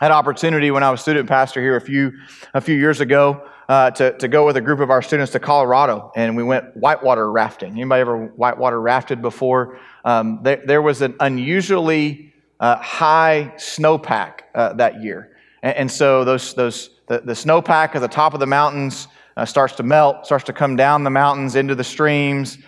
Had 0.00 0.12
opportunity 0.12 0.70
when 0.70 0.84
I 0.84 0.90
was 0.90 1.00
student 1.00 1.28
pastor 1.28 1.60
here 1.60 1.74
a 1.74 1.80
few, 1.80 2.12
a 2.54 2.60
few 2.60 2.76
years 2.76 3.00
ago 3.00 3.48
uh, 3.68 3.90
to, 3.90 4.16
to 4.18 4.28
go 4.28 4.46
with 4.46 4.56
a 4.56 4.60
group 4.60 4.78
of 4.78 4.90
our 4.90 5.02
students 5.02 5.32
to 5.32 5.40
Colorado, 5.40 6.12
and 6.14 6.36
we 6.36 6.44
went 6.44 6.76
whitewater 6.76 7.28
rafting. 7.32 7.72
Anybody 7.72 8.00
ever 8.00 8.26
whitewater 8.28 8.80
rafted 8.80 9.20
before? 9.20 9.80
Um, 10.04 10.38
there, 10.44 10.62
there, 10.64 10.82
was 10.82 11.02
an 11.02 11.16
unusually 11.18 12.32
uh, 12.60 12.76
high 12.76 13.52
snowpack 13.56 14.42
uh, 14.54 14.74
that 14.74 15.02
year. 15.02 15.36
And, 15.64 15.76
and, 15.76 15.90
so 15.90 16.24
those, 16.24 16.54
those, 16.54 16.90
the, 17.08 17.18
the 17.18 17.32
snowpack 17.32 17.96
at 17.96 18.00
the 18.00 18.06
top 18.06 18.34
of 18.34 18.40
the 18.40 18.46
mountains 18.46 19.08
uh, 19.36 19.44
starts 19.44 19.74
to 19.76 19.82
melt, 19.82 20.26
starts 20.26 20.44
to 20.44 20.52
come 20.52 20.76
down 20.76 21.02
the 21.02 21.10
mountains 21.10 21.56
into 21.56 21.74
the 21.74 21.82
streams, 21.82 22.58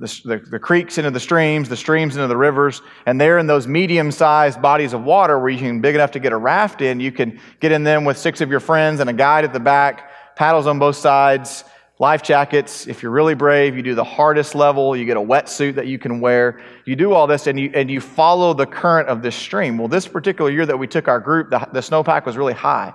the, 0.00 0.20
the, 0.24 0.38
the, 0.50 0.58
creeks 0.58 0.98
into 0.98 1.10
the 1.10 1.20
streams, 1.20 1.68
the 1.68 1.76
streams 1.76 2.16
into 2.16 2.26
the 2.26 2.36
rivers, 2.36 2.82
and 3.06 3.20
there 3.20 3.38
in 3.38 3.46
those 3.46 3.68
medium 3.68 4.10
sized 4.10 4.60
bodies 4.60 4.92
of 4.92 5.04
water 5.04 5.38
where 5.38 5.50
you 5.50 5.58
can 5.58 5.80
big 5.80 5.94
enough 5.94 6.10
to 6.12 6.18
get 6.18 6.32
a 6.32 6.36
raft 6.36 6.82
in, 6.82 6.98
you 6.98 7.12
can 7.12 7.38
get 7.60 7.70
in 7.70 7.84
them 7.84 8.04
with 8.04 8.18
six 8.18 8.40
of 8.40 8.50
your 8.50 8.58
friends 8.58 8.98
and 8.98 9.08
a 9.08 9.12
guide 9.12 9.44
at 9.44 9.52
the 9.52 9.60
back, 9.60 10.10
paddles 10.34 10.66
on 10.66 10.80
both 10.80 10.96
sides, 10.96 11.62
life 12.00 12.22
jackets. 12.22 12.88
If 12.88 13.04
you're 13.04 13.12
really 13.12 13.36
brave, 13.36 13.76
you 13.76 13.82
do 13.82 13.94
the 13.94 14.02
hardest 14.02 14.56
level, 14.56 14.96
you 14.96 15.04
get 15.04 15.16
a 15.16 15.20
wetsuit 15.20 15.76
that 15.76 15.86
you 15.86 16.00
can 16.00 16.20
wear. 16.20 16.60
You 16.86 16.96
do 16.96 17.12
all 17.12 17.28
this 17.28 17.46
and 17.46 17.58
you, 17.58 17.70
and 17.72 17.88
you 17.88 18.00
follow 18.00 18.52
the 18.52 18.66
current 18.66 19.08
of 19.08 19.22
this 19.22 19.36
stream. 19.36 19.78
Well, 19.78 19.88
this 19.88 20.08
particular 20.08 20.50
year 20.50 20.66
that 20.66 20.76
we 20.76 20.88
took 20.88 21.06
our 21.06 21.20
group, 21.20 21.50
the, 21.50 21.68
the 21.72 21.80
snowpack 21.80 22.26
was 22.26 22.36
really 22.36 22.52
high. 22.52 22.92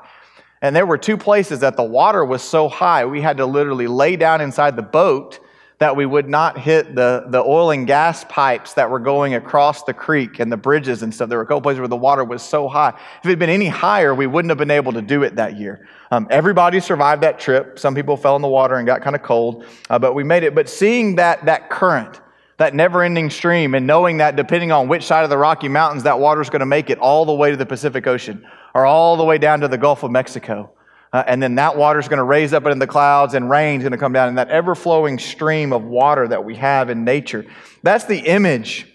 And 0.62 0.76
there 0.76 0.86
were 0.86 0.98
two 0.98 1.16
places 1.16 1.62
that 1.62 1.78
the 1.78 1.84
water 1.84 2.26
was 2.26 2.42
so 2.42 2.68
high, 2.68 3.06
we 3.06 3.22
had 3.22 3.38
to 3.38 3.46
literally 3.46 3.88
lay 3.88 4.18
down 4.18 4.42
inside 4.42 4.76
the 4.76 4.82
boat 4.82 5.40
that 5.80 5.96
we 5.96 6.06
would 6.06 6.28
not 6.28 6.58
hit 6.58 6.94
the, 6.94 7.24
the 7.30 7.42
oil 7.42 7.72
and 7.72 7.88
gas 7.88 8.26
pipes 8.28 8.74
that 8.74 8.90
were 8.90 9.00
going 9.00 9.36
across 9.36 9.84
the 9.84 9.94
creek 9.94 10.40
and 10.40 10.52
the 10.52 10.58
bridges 10.58 11.04
and 11.04 11.14
stuff. 11.14 11.30
There 11.30 11.38
were 11.38 11.44
a 11.44 11.48
couple 11.48 11.62
places 11.62 11.80
where 11.80 11.88
the 11.88 11.96
water 11.96 12.26
was 12.26 12.44
so 12.44 12.68
high. 12.68 12.90
If 12.90 13.26
it 13.26 13.30
had 13.30 13.40
been 13.40 13.50
any 13.50 13.68
higher, 13.68 14.14
we 14.14 14.28
wouldn't 14.28 14.50
have 14.50 14.58
been 14.58 14.72
able 14.72 14.92
to 14.92 15.02
do 15.02 15.24
it 15.24 15.38
that 15.38 15.58
year. 15.58 15.88
Um, 16.12 16.28
everybody 16.30 16.82
survived 16.82 17.24
that 17.24 17.40
trip. 17.40 17.80
Some 17.80 17.96
people 17.96 18.18
fell 18.18 18.36
in 18.36 18.42
the 18.42 18.50
water 18.50 18.76
and 18.76 18.86
got 18.86 19.02
kind 19.02 19.16
of 19.16 19.24
cold, 19.24 19.64
uh, 19.90 19.98
but 19.98 20.14
we 20.14 20.24
made 20.24 20.44
it. 20.44 20.54
But 20.54 20.68
seeing 20.68 21.16
that, 21.16 21.46
that 21.46 21.70
current, 21.70 22.20
that 22.58 22.76
never 22.76 23.02
ending 23.02 23.30
stream, 23.30 23.74
and 23.74 23.88
knowing 23.88 24.18
that 24.18 24.36
depending 24.36 24.74
on 24.74 24.90
which 24.90 25.06
side 25.06 25.24
of 25.24 25.30
the 25.30 25.38
Rocky 25.38 25.70
Mountains 25.70 26.04
that 26.04 26.20
water 26.20 26.42
is 26.42 26.50
going 26.50 26.60
to 26.60 26.66
make 26.66 26.90
it 26.90 27.00
all 27.00 27.24
the 27.24 27.34
way 27.34 27.52
to 27.52 27.58
the 27.58 27.66
Pacific 27.66 28.06
Ocean 28.06 28.46
or 28.74 28.86
all 28.86 29.16
the 29.16 29.24
way 29.24 29.38
down 29.38 29.62
to 29.62 29.70
the 29.70 29.78
Gulf 29.78 30.04
of 30.04 30.12
Mexico. 30.12 30.72
Uh, 31.12 31.24
and 31.26 31.42
then 31.42 31.56
that 31.56 31.76
water 31.76 32.00
is 32.00 32.08
going 32.08 32.18
to 32.18 32.24
raise 32.24 32.54
up 32.54 32.66
in 32.68 32.78
the 32.78 32.88
clouds 32.88 33.34
and 33.34 33.50
rain 33.50 33.80
is 33.80 33.84
going 33.84 33.92
to 33.92 33.98
come 33.98 34.14
down 34.14 34.30
and 34.30 34.38
that 34.38 34.50
ever 34.50 34.76
flowing 34.76 35.18
stream 35.18 35.74
of 35.74 35.84
water 35.84 36.28
that 36.28 36.44
we 36.44 36.56
have 36.56 36.90
in 36.90 37.04
nature. 37.04 37.46
That's 37.82 38.06
the 38.06 38.20
image 38.20 38.88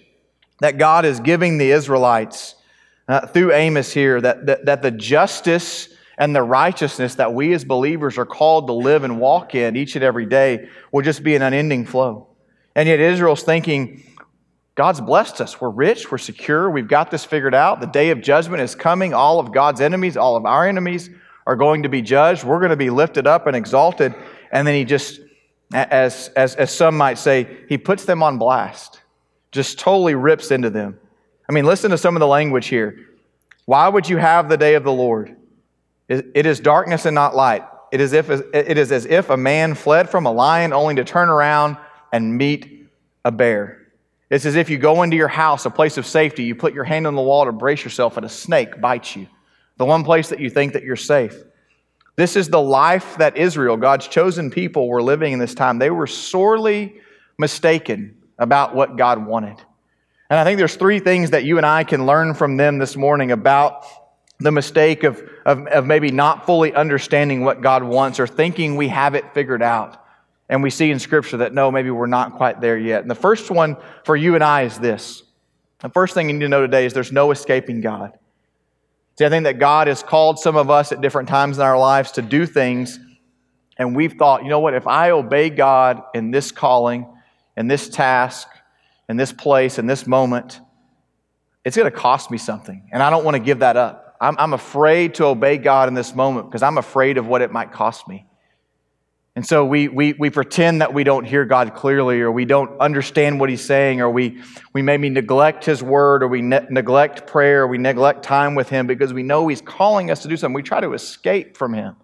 that 0.61 0.78
God 0.78 1.04
is 1.04 1.18
giving 1.18 1.59
the 1.59 1.73
Israelites 1.73 2.54
uh, 3.09 3.26
through 3.26 3.52
Amos 3.52 3.92
here 3.92 4.21
that, 4.21 4.47
that, 4.47 4.64
that 4.66 4.83
the 4.83 4.92
justice 4.92 5.88
and 6.16 6.35
the 6.35 6.42
righteousness 6.42 7.16
that 7.16 7.35
we 7.35 7.52
as 7.52 7.64
believers 7.64 8.16
are 8.16 8.26
called 8.26 8.68
to 8.68 8.73
live 8.73 9.02
and 9.02 9.18
walk 9.18 9.56
in 9.56 9.76
each 9.76 9.97
and 9.97 10.04
every 10.04 10.26
day 10.26 10.68
will 10.92 11.02
just 11.02 11.25
be 11.25 11.35
an 11.35 11.42
unending 11.42 11.85
flow. 11.85 12.28
And 12.76 12.88
yet 12.88 13.00
Israel's 13.00 13.42
thinking, 13.42 14.04
God's 14.76 15.00
blessed 15.00 15.40
us. 15.40 15.61
We're 15.61 15.71
rich, 15.71 16.11
we're 16.11 16.18
secure, 16.18 16.71
we've 16.71 16.88
got 16.88 17.11
this 17.11 17.25
figured 17.25 17.54
out. 17.54 17.80
The 17.80 17.87
day 17.87 18.11
of 18.11 18.21
judgment 18.21 18.62
is 18.62 18.76
coming. 18.76 19.14
All 19.14 19.40
of 19.40 19.52
God's 19.52 19.80
enemies, 19.80 20.16
all 20.16 20.37
of 20.37 20.47
our 20.47 20.66
enemies 20.66 21.11
are 21.47 21.57
going 21.57 21.83
to 21.83 21.89
be 21.89 22.03
judged. 22.03 22.45
We're 22.45 22.59
going 22.59 22.71
to 22.71 22.77
be 22.77 22.91
lifted 22.91 23.27
up 23.27 23.47
and 23.47 23.55
exalted. 23.57 24.15
And 24.51 24.67
then 24.67 24.75
he 24.75 24.85
just, 24.85 25.21
as, 25.73 26.29
as, 26.37 26.55
as 26.55 26.75
some 26.75 26.97
might 26.97 27.19
say, 27.19 27.65
he 27.69 27.79
puts 27.79 28.05
them 28.05 28.23
on 28.23 28.39
blast, 28.39 29.01
just 29.53 29.79
totally 29.79 30.15
rips 30.15 30.51
into 30.51 30.71
them. 30.71 30.99
I 31.49 31.53
mean, 31.53 31.67
listen 31.67 31.91
to 31.91 31.99
some 31.99 32.17
of 32.17 32.21
the 32.21 32.27
language 32.27 32.67
here. 32.67 32.99
Why 33.67 33.89
would 33.89 34.09
you 34.09 34.17
have 34.17 34.49
the 34.49 34.57
day 34.57 34.75
of 34.75 34.85
the 34.85 34.93
Lord? 34.93 35.37
It 36.09 36.47
is 36.47 36.61
darkness 36.61 37.07
and 37.07 37.15
not 37.15 37.35
light. 37.35 37.65
It 37.91 38.01
is, 38.01 38.13
if, 38.13 38.29
it 38.29 38.77
is 38.77 38.93
as 38.93 39.07
if 39.07 39.31
a 39.31 39.37
man 39.37 39.75
fled 39.75 40.11
from 40.11 40.27
a 40.27 40.33
lion 40.33 40.73
only 40.73 40.97
to 40.97 41.05
turn 41.05 41.29
around 41.29 41.77
and 42.13 42.37
meet 42.37 42.89
a 43.25 43.33
bear. 43.33 43.87
It's 44.31 44.47
as 44.47 44.57
if 44.57 44.69
you 44.69 44.79
go 44.79 45.03
into 45.03 45.17
your 45.17 45.29
house, 45.29 45.65
a 45.65 45.71
place 45.71 45.97
of 45.97 46.07
safety, 46.07 46.45
you 46.45 46.55
put 46.55 46.75
your 46.75 46.85
hand 46.85 47.07
on 47.07 47.15
the 47.15 47.23
wall 47.23 47.45
to 47.45 47.53
brace 47.53 47.85
yourself, 47.85 48.17
and 48.17 48.27
a 48.27 48.29
snake 48.29 48.81
bites 48.81 49.17
you. 49.17 49.29
The 49.76 49.85
one 49.85 50.04
place 50.04 50.28
that 50.28 50.40
you 50.40 50.50
think 50.50 50.73
that 50.75 50.85
you're 50.85 50.97
safe. 50.97 51.35
This 52.16 52.37
is 52.37 52.49
the 52.49 52.61
life 52.61 53.16
that 53.19 53.37
Israel, 53.37 53.76
God's 53.76 54.07
chosen 54.07 54.50
people, 54.50 54.88
were 54.88 55.02
living 55.02 55.33
in 55.33 55.38
this 55.38 55.54
time. 55.54 55.78
They 55.78 55.90
were 55.90 56.07
sorely 56.07 57.00
mistaken 57.38 58.16
about 58.38 58.75
what 58.75 58.97
God 58.97 59.26
wanted. 59.26 59.61
And 60.31 60.38
I 60.38 60.45
think 60.45 60.59
there's 60.59 60.76
three 60.76 61.00
things 61.00 61.31
that 61.31 61.45
you 61.45 61.57
and 61.57 61.66
I 61.66 61.85
can 61.85 62.07
learn 62.07 62.35
from 62.35 62.57
them 62.57 62.78
this 62.78 62.97
morning 62.97 63.33
about 63.33 63.85
the 64.38 64.52
mistake 64.52 65.04
of, 65.04 65.23
of, 65.45 65.66
of, 65.66 65.87
maybe 65.87 66.11
not 66.11 66.45
fully 66.45 66.75
understanding 66.75 67.45
what 67.45 67.61
God 67.61 67.83
wants 67.83 68.19
or 68.19 68.26
thinking 68.26 68.76
we 68.76 68.88
have 68.88 69.14
it 69.14 69.33
figured 69.33 69.62
out. 69.62 70.04
And 70.49 70.62
we 70.62 70.71
see 70.71 70.90
in 70.90 70.99
Scripture 70.99 71.38
that 71.38 71.54
no, 71.54 71.71
maybe 71.71 71.90
we're 71.90 72.07
not 72.07 72.35
quite 72.35 72.61
there 72.61 72.76
yet. 72.76 73.02
And 73.02 73.11
the 73.11 73.14
first 73.14 73.50
one 73.50 73.76
for 74.04 74.16
you 74.16 74.35
and 74.35 74.43
I 74.43 74.62
is 74.62 74.78
this. 74.78 75.23
The 75.81 75.88
first 75.88 76.14
thing 76.14 76.28
you 76.28 76.35
need 76.35 76.40
to 76.40 76.49
know 76.49 76.62
today 76.62 76.85
is 76.85 76.93
there's 76.93 77.12
no 77.12 77.31
escaping 77.31 77.81
God. 77.81 78.19
See, 79.16 79.25
I 79.25 79.28
think 79.28 79.44
that 79.44 79.59
God 79.61 79.87
has 79.87 80.02
called 80.02 80.38
some 80.40 80.56
of 80.56 80.71
us 80.71 80.90
at 80.90 81.00
different 81.00 81.28
times 81.28 81.59
in 81.59 81.62
our 81.62 81.78
lives 81.78 82.12
to 82.12 82.23
do 82.23 82.47
things, 82.47 82.99
and 83.78 83.94
we've 83.94 84.14
thought, 84.14 84.42
you 84.42 84.49
know 84.49 84.59
what, 84.59 84.75
if 84.75 84.87
I 84.87 85.11
obey 85.11 85.50
God 85.50 86.02
in 86.14 86.33
this 86.33 86.50
calling, 86.50 87.06
in 87.56 87.68
this 87.68 87.88
task, 87.88 88.49
in 89.09 89.16
this 89.16 89.33
place, 89.33 89.78
in 89.78 89.87
this 89.87 90.06
moment, 90.06 90.61
it's 91.64 91.76
going 91.76 91.90
to 91.90 91.97
cost 91.97 92.30
me 92.30 92.38
something, 92.38 92.88
and 92.92 93.02
I 93.02 93.11
don't 93.11 93.25
want 93.25 93.37
to 93.37 93.42
give 93.42 93.61
that 93.61 93.76
up. 93.76 94.16
I'm, 94.21 94.37
I'm 94.38 94.52
afraid 94.52 95.14
to 95.16 95.26
obey 95.26 95.59
God 95.59 95.88
in 95.88 95.94
this 95.94 96.14
moment 96.14 96.49
because 96.49 96.62
I'm 96.62 96.78
afraid 96.78 97.16
of 97.16 97.26
what 97.26 97.40
it 97.40 97.52
might 97.52 97.73
cost 97.73 98.09
me. 98.09 98.26
And 99.37 99.45
so 99.45 99.64
we, 99.64 99.88
we, 99.88 100.12
we 100.12 100.31
pretend 100.31 100.81
that 100.81 100.95
we 100.95 101.03
don't 101.03 101.25
hear 101.25 101.45
God 101.45 101.75
clearly, 101.75 102.21
or 102.21 102.31
we 102.31 102.45
don't 102.45 102.79
understand 102.79 103.41
what 103.41 103.50
He's 103.50 103.64
saying, 103.64 104.00
or 104.00 104.09
we, 104.09 104.41
we 104.73 104.81
maybe 104.81 105.11
neglect 105.11 105.64
His 105.64 105.83
word, 105.83 106.23
or 106.23 106.29
we 106.29 106.41
ne- 106.41 106.67
neglect 106.71 107.26
prayer, 107.26 107.62
or 107.62 107.67
we 107.67 107.79
neglect 107.79 108.23
time 108.23 108.55
with 108.55 108.69
Him 108.69 108.87
because 108.87 109.12
we 109.12 109.25
know 109.25 109.49
He's 109.49 109.61
calling 109.61 110.11
us 110.12 110.23
to 110.23 110.29
do 110.29 110.37
something. 110.37 110.55
We 110.55 110.62
try 110.62 110.81
to 110.81 110.93
escape 110.93 111.57
from 111.57 111.75
Him. 111.75 111.97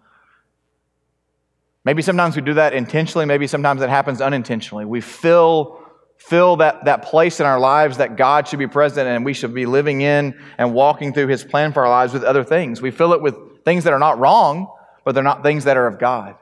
Maybe 1.85 2.03
sometimes 2.03 2.35
we 2.35 2.43
do 2.43 2.55
that 2.55 2.75
intentionally, 2.75 3.27
maybe 3.27 3.47
sometimes 3.47 3.81
it 3.81 3.89
happens 3.89 4.21
unintentionally. 4.21 4.85
We 4.85 5.01
fill 5.01 5.79
fill 6.19 6.57
that, 6.57 6.85
that 6.85 7.01
place 7.01 7.41
in 7.41 7.47
our 7.47 7.59
lives 7.59 7.97
that 7.97 8.15
God 8.15 8.47
should 8.47 8.59
be 8.59 8.67
present 8.67 9.09
and 9.09 9.25
we 9.25 9.33
should 9.33 9.55
be 9.55 9.65
living 9.65 10.03
in 10.03 10.39
and 10.59 10.75
walking 10.75 11.15
through 11.15 11.29
His 11.29 11.43
plan 11.43 11.73
for 11.73 11.83
our 11.83 11.89
lives 11.89 12.13
with 12.13 12.25
other 12.25 12.45
things. 12.45 12.83
We 12.83 12.91
fill 12.91 13.15
it 13.15 13.23
with 13.23 13.65
things 13.65 13.85
that 13.85 13.95
are 13.95 13.99
not 13.99 14.19
wrong, 14.19 14.71
but 15.03 15.15
they're 15.15 15.25
not 15.25 15.43
things 15.43 15.65
that 15.65 15.79
are 15.79 15.87
of 15.87 15.99
God. 15.99 16.37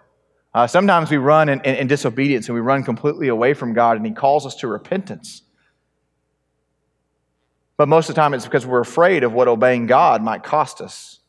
Uh, 0.55 0.67
sometimes 0.67 1.11
we 1.11 1.17
run 1.17 1.49
in, 1.49 1.61
in, 1.61 1.75
in 1.77 1.87
disobedience 1.87 2.49
and 2.49 2.55
we 2.55 2.61
run 2.61 2.83
completely 2.83 3.29
away 3.29 3.55
from 3.55 3.75
God, 3.75 3.97
and 3.97 4.07
He 4.07 4.13
calls 4.13 4.47
us 4.47 4.55
to 4.57 4.69
repentance. 4.69 5.43
But 7.77 7.89
most 7.89 8.09
of 8.09 8.15
the 8.15 8.21
time, 8.21 8.35
it's 8.35 8.45
because 8.45 8.67
we're 8.67 8.81
afraid 8.81 9.23
of 9.23 9.33
what 9.33 9.47
obeying 9.47 9.87
God 9.87 10.23
might 10.23 10.43
cost 10.43 10.81
us. 10.81 11.21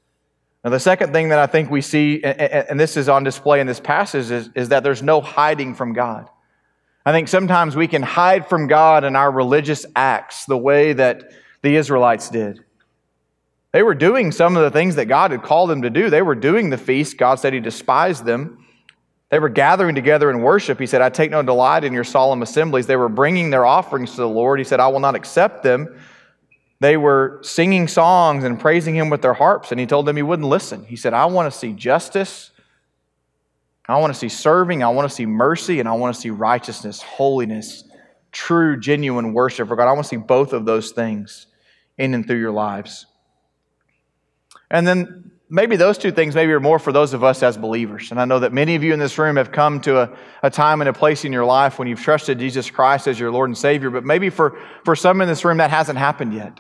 Now, 0.64 0.72
the 0.72 0.80
second 0.80 1.14
thing 1.14 1.30
that 1.30 1.40
I 1.40 1.48
think 1.48 1.70
we 1.70 1.82
see, 1.82 2.22
and 2.24 2.80
this 2.80 2.98
is 2.98 3.08
on 3.08 3.24
display 3.24 3.62
in 3.62 3.68
this 3.68 3.80
passage, 3.80 4.32
is, 4.32 4.50
is 4.56 4.70
that 4.70 4.84
there's 4.84 5.04
no 5.04 5.22
hiding 5.22 5.76
from 5.76 5.94
God. 5.94 6.30
I 7.06 7.12
think 7.12 7.28
sometimes 7.28 7.76
we 7.76 7.88
can 7.88 8.02
hide 8.02 8.48
from 8.48 8.68
God 8.68 9.04
in 9.04 9.16
our 9.16 9.32
religious 9.32 9.86
acts 9.96 10.46
the 10.46 10.58
way 10.58 10.94
that 10.94 11.32
the 11.62 11.76
Israelites 11.76 12.30
did. 12.30 12.64
They 13.72 13.84
were 13.84 13.96
doing 13.96 14.32
some 14.32 14.58
of 14.58 14.64
the 14.64 14.72
things 14.72 14.96
that 14.96 15.06
God 15.06 15.32
had 15.32 15.44
called 15.44 15.70
them 15.70 15.84
to 15.84 15.90
do. 15.90 16.10
They 16.10 16.22
were 16.22 16.36
doing 16.36 16.72
the 16.72 16.78
feast. 16.78 17.18
God 17.18 17.36
said 17.36 17.54
He 17.54 17.60
despised 17.60 18.26
them. 18.26 18.66
They 19.30 19.40
were 19.40 19.50
gathering 19.50 19.94
together 19.94 20.32
in 20.32 20.42
worship. 20.42 20.80
He 20.80 20.88
said, 20.88 21.02
I 21.02 21.10
take 21.10 21.30
no 21.30 21.44
delight 21.44 21.84
in 21.84 21.94
your 21.94 22.04
solemn 22.04 22.42
assemblies. 22.42 22.88
They 22.88 22.96
were 22.96 23.10
bringing 23.10 23.52
their 23.52 23.66
offerings 23.66 24.12
to 24.12 24.18
the 24.18 24.30
Lord. 24.30 24.60
He 24.60 24.66
said, 24.66 24.80
I 24.80 24.88
will 24.88 25.00
not 25.00 25.16
accept 25.16 25.62
them. 25.62 25.96
They 26.80 26.98
were 26.98 27.40
singing 27.44 27.88
songs 27.88 28.44
and 28.44 28.60
praising 28.60 28.96
Him 28.96 29.10
with 29.10 29.22
their 29.22 29.34
harps, 29.34 29.72
and 29.72 29.80
He 29.80 29.86
told 29.86 30.06
them 30.06 30.16
He 30.16 30.24
wouldn't 30.24 30.48
listen. 30.48 30.84
He 30.86 30.96
said, 30.96 31.14
I 31.14 31.26
want 31.26 31.52
to 31.52 31.58
see 31.58 31.74
justice. 31.74 32.52
I 33.88 33.98
want 33.98 34.14
to 34.14 34.20
see 34.20 34.30
serving, 34.30 34.84
I 34.84 34.90
want 34.90 35.10
to 35.10 35.16
see 35.16 35.26
mercy, 35.26 35.80
and 35.80 35.90
I 35.90 35.94
want 35.94 36.14
to 36.14 36.22
see 36.22 36.30
righteousness, 36.30 37.02
holiness, 37.02 37.84
true, 38.32 38.80
genuine 38.80 39.34
worship 39.34 39.68
for 39.68 39.76
God. 39.76 39.88
I 39.88 39.94
want 39.94 40.04
to 40.04 40.10
see 40.10 40.18
both 40.18 40.54
of 40.54 40.66
those 40.66 40.92
things 40.92 41.48
in 41.98 42.14
and 42.14 42.26
through 42.26 42.40
your 42.40 42.52
lives. 42.52 43.08
And 44.70 44.88
then 44.88 45.19
maybe 45.50 45.76
those 45.76 45.98
two 45.98 46.12
things 46.12 46.36
maybe 46.36 46.52
are 46.52 46.60
more 46.60 46.80
for 46.80 46.92
those 46.92 47.14
of 47.14 47.24
us 47.24 47.42
as 47.42 47.58
believers. 47.58 48.12
And 48.12 48.22
I 48.22 48.26
know 48.26 48.40
that 48.40 48.54
many 48.54 48.76
of 48.76 48.84
you 48.84 48.94
in 48.94 49.00
this 49.00 49.18
room 49.18 49.36
have 49.38 49.52
come 49.52 49.82
to 49.82 50.00
a, 50.02 50.18
a 50.44 50.50
time 50.50 50.82
and 50.82 50.88
a 50.88 50.94
place 50.94 51.26
in 51.26 51.34
your 51.34 51.46
life 51.46 51.80
when 51.80 51.88
you've 51.88 52.02
trusted 52.02 52.40
Jesus 52.40 52.70
Christ 52.70 53.08
as 53.08 53.20
your 53.20 53.32
Lord 53.32 53.50
and 53.50 53.58
Savior, 53.58 53.90
but 53.90 54.06
maybe 54.06 54.30
for, 54.30 54.60
for 54.86 54.96
some 54.96 55.22
in 55.22 55.28
this 55.28 55.44
room 55.44 55.58
that 55.58 55.72
hasn't 55.72 55.98
happened 55.98 56.34
yet. 56.34 56.60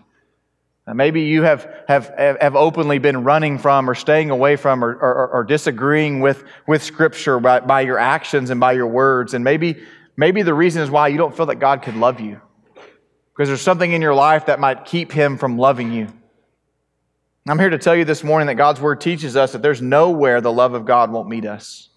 Maybe 0.91 1.21
you 1.21 1.43
have, 1.43 1.71
have, 1.87 2.11
have 2.17 2.55
openly 2.55 2.97
been 2.97 3.23
running 3.23 3.59
from 3.59 3.87
or 3.87 3.93
staying 3.93 4.31
away 4.31 4.55
from 4.55 4.83
or, 4.83 4.95
or, 4.95 5.27
or 5.27 5.43
disagreeing 5.43 6.19
with, 6.19 6.43
with 6.67 6.81
Scripture 6.81 7.39
by, 7.39 7.59
by 7.59 7.81
your 7.81 7.99
actions 7.99 8.49
and 8.49 8.59
by 8.59 8.71
your 8.71 8.87
words. 8.87 9.35
And 9.35 9.43
maybe, 9.43 9.83
maybe 10.17 10.41
the 10.41 10.53
reason 10.53 10.81
is 10.81 10.89
why 10.89 11.09
you 11.09 11.17
don't 11.17 11.35
feel 11.35 11.45
that 11.47 11.57
God 11.57 11.83
could 11.83 11.95
love 11.95 12.19
you. 12.19 12.41
Because 13.35 13.49
there's 13.49 13.61
something 13.61 13.91
in 13.91 14.01
your 14.01 14.15
life 14.15 14.47
that 14.47 14.59
might 14.59 14.85
keep 14.85 15.11
Him 15.11 15.37
from 15.37 15.59
loving 15.59 15.91
you. 15.91 16.07
I'm 17.47 17.57
here 17.57 17.69
to 17.69 17.77
tell 17.77 17.95
you 17.95 18.05
this 18.05 18.23
morning 18.23 18.47
that 18.47 18.55
God's 18.55 18.81
Word 18.81 19.01
teaches 19.01 19.35
us 19.35 19.53
that 19.53 19.61
there's 19.61 19.81
nowhere 19.81 20.41
the 20.41 20.51
love 20.51 20.73
of 20.73 20.85
God 20.85 21.11
won't 21.11 21.29
meet 21.29 21.45
us. 21.45 21.89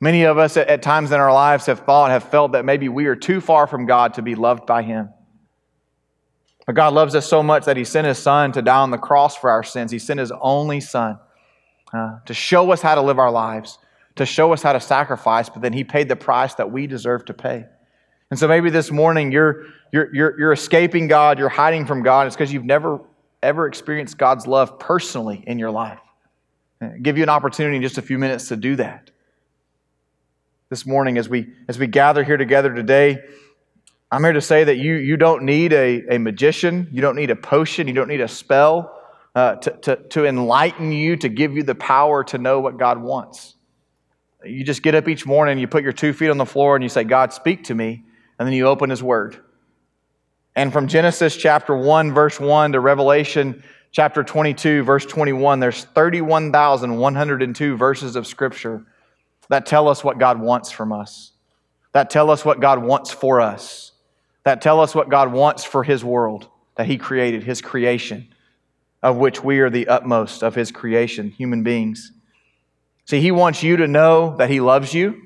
Many 0.00 0.24
of 0.24 0.38
us 0.38 0.56
at, 0.56 0.68
at 0.68 0.82
times 0.82 1.12
in 1.12 1.20
our 1.20 1.32
lives 1.32 1.66
have 1.66 1.80
thought, 1.80 2.10
have 2.10 2.24
felt 2.24 2.52
that 2.52 2.64
maybe 2.64 2.88
we 2.88 3.06
are 3.06 3.16
too 3.16 3.40
far 3.40 3.66
from 3.66 3.86
God 3.86 4.14
to 4.14 4.22
be 4.22 4.34
loved 4.34 4.66
by 4.66 4.82
Him. 4.82 5.10
But 6.66 6.74
God 6.74 6.92
loves 6.92 7.14
us 7.14 7.26
so 7.26 7.42
much 7.42 7.64
that 7.66 7.76
He 7.76 7.84
sent 7.84 8.06
His 8.06 8.18
Son 8.18 8.52
to 8.52 8.62
die 8.62 8.78
on 8.78 8.90
the 8.90 8.98
cross 8.98 9.36
for 9.36 9.50
our 9.50 9.62
sins. 9.62 9.90
He 9.90 9.98
sent 9.98 10.20
His 10.20 10.32
only 10.40 10.80
Son 10.80 11.18
uh, 11.92 12.18
to 12.26 12.34
show 12.34 12.70
us 12.72 12.80
how 12.82 12.94
to 12.94 13.02
live 13.02 13.18
our 13.18 13.30
lives, 13.30 13.78
to 14.16 14.26
show 14.26 14.52
us 14.52 14.62
how 14.62 14.72
to 14.72 14.80
sacrifice, 14.80 15.48
but 15.48 15.62
then 15.62 15.72
He 15.72 15.84
paid 15.84 16.08
the 16.08 16.16
price 16.16 16.54
that 16.54 16.70
we 16.70 16.86
deserve 16.86 17.24
to 17.26 17.34
pay. 17.34 17.64
And 18.30 18.38
so 18.38 18.46
maybe 18.46 18.70
this 18.70 18.90
morning 18.90 19.32
you're, 19.32 19.66
you're, 19.92 20.14
you're, 20.14 20.38
you're 20.38 20.52
escaping 20.52 21.08
God, 21.08 21.38
you're 21.38 21.48
hiding 21.48 21.84
from 21.84 22.02
God. 22.02 22.26
It's 22.26 22.36
because 22.36 22.52
you've 22.52 22.64
never, 22.64 23.00
ever 23.42 23.66
experienced 23.66 24.18
God's 24.18 24.46
love 24.46 24.78
personally 24.78 25.42
in 25.46 25.58
your 25.58 25.70
life. 25.70 26.00
I'll 26.80 26.98
give 26.98 27.16
you 27.16 27.22
an 27.22 27.28
opportunity 27.28 27.76
in 27.76 27.82
just 27.82 27.98
a 27.98 28.02
few 28.02 28.18
minutes 28.18 28.48
to 28.48 28.56
do 28.56 28.76
that. 28.76 29.10
This 30.68 30.86
morning, 30.86 31.18
as 31.18 31.28
we, 31.28 31.52
as 31.68 31.78
we 31.78 31.86
gather 31.86 32.22
here 32.22 32.36
together 32.36 32.72
today, 32.72 33.18
I'm 34.10 34.22
here 34.22 34.32
to 34.32 34.40
say 34.40 34.64
that 34.64 34.76
you, 34.76 34.94
you 34.94 35.16
don't 35.16 35.44
need 35.44 35.72
a, 35.72 36.14
a 36.14 36.18
magician, 36.18 36.88
you 36.92 37.00
don't 37.00 37.16
need 37.16 37.30
a 37.30 37.36
potion, 37.36 37.88
you 37.88 37.94
don't 37.94 38.08
need 38.08 38.20
a 38.20 38.28
spell 38.28 38.96
uh, 39.34 39.56
to, 39.56 39.70
to, 39.70 39.96
to 39.96 40.26
enlighten 40.26 40.92
you, 40.92 41.16
to 41.16 41.28
give 41.28 41.54
you 41.54 41.62
the 41.62 41.74
power 41.74 42.24
to 42.24 42.38
know 42.38 42.60
what 42.60 42.76
God 42.78 43.00
wants. 43.00 43.54
You 44.44 44.64
just 44.64 44.82
get 44.82 44.94
up 44.94 45.06
each 45.06 45.26
morning, 45.26 45.58
you 45.58 45.68
put 45.68 45.82
your 45.82 45.92
two 45.92 46.12
feet 46.12 46.30
on 46.30 46.38
the 46.38 46.46
floor, 46.46 46.74
and 46.74 46.82
you 46.82 46.88
say, 46.88 47.04
God, 47.04 47.32
speak 47.32 47.64
to 47.64 47.74
me, 47.74 48.04
and 48.38 48.46
then 48.48 48.52
you 48.52 48.66
open 48.66 48.90
His 48.90 49.02
Word. 49.02 49.38
And 50.56 50.72
from 50.72 50.88
Genesis 50.88 51.36
chapter 51.36 51.76
1, 51.76 52.12
verse 52.12 52.40
1 52.40 52.72
to 52.72 52.80
Revelation 52.80 53.62
chapter 53.92 54.22
22, 54.22 54.82
verse 54.82 55.06
21, 55.06 55.60
there's 55.60 55.84
31,102 55.84 57.76
verses 57.76 58.16
of 58.16 58.26
Scripture 58.26 58.84
that 59.48 59.66
tell 59.66 59.88
us 59.88 60.04
what 60.04 60.18
God 60.18 60.40
wants 60.40 60.70
from 60.70 60.92
us, 60.92 61.32
that 61.92 62.10
tell 62.10 62.30
us 62.30 62.44
what 62.44 62.60
God 62.60 62.82
wants 62.82 63.10
for 63.10 63.40
us 63.40 63.90
that 64.44 64.60
tell 64.60 64.80
us 64.80 64.94
what 64.94 65.08
God 65.08 65.32
wants 65.32 65.64
for 65.64 65.84
His 65.84 66.04
world 66.04 66.48
that 66.76 66.86
He 66.86 66.96
created, 66.96 67.42
His 67.42 67.60
creation, 67.60 68.28
of 69.02 69.16
which 69.16 69.42
we 69.44 69.60
are 69.60 69.70
the 69.70 69.88
utmost 69.88 70.42
of 70.42 70.54
His 70.54 70.72
creation, 70.72 71.30
human 71.30 71.62
beings. 71.62 72.12
See, 73.04 73.20
He 73.20 73.30
wants 73.30 73.62
you 73.62 73.76
to 73.78 73.86
know 73.86 74.36
that 74.36 74.50
He 74.50 74.60
loves 74.60 74.94
you. 74.94 75.22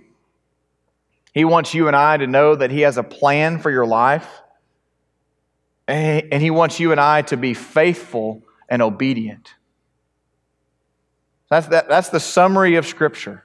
He 1.33 1.45
wants 1.45 1.75
you 1.75 1.89
and 1.89 1.97
I 1.97 2.17
to 2.17 2.27
know 2.27 2.55
that 2.55 2.71
He 2.71 2.81
has 2.81 2.97
a 2.97 3.03
plan 3.03 3.59
for 3.59 3.71
your 3.71 3.87
life. 3.87 4.29
And 5.87 6.43
He 6.43 6.51
wants 6.51 6.81
you 6.81 6.93
and 6.93 7.01
I 7.01 7.23
to 7.23 7.37
be 7.37 7.55
faithful 7.55 8.43
and 8.69 8.83
obedient. 8.83 9.55
That's, 11.51 11.67
that, 11.69 11.89
that's 11.89 12.09
the 12.09 12.21
summary 12.21 12.77
of 12.77 12.87
Scripture. 12.87 13.45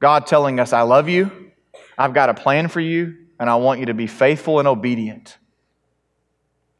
God 0.00 0.26
telling 0.26 0.58
us, 0.58 0.72
I 0.72 0.82
love 0.82 1.08
you, 1.08 1.52
I've 1.98 2.14
got 2.14 2.28
a 2.28 2.34
plan 2.34 2.68
for 2.68 2.80
you, 2.80 3.16
and 3.38 3.50
I 3.50 3.56
want 3.56 3.80
you 3.80 3.86
to 3.86 3.94
be 3.94 4.06
faithful 4.06 4.58
and 4.58 4.66
obedient. 4.66 5.38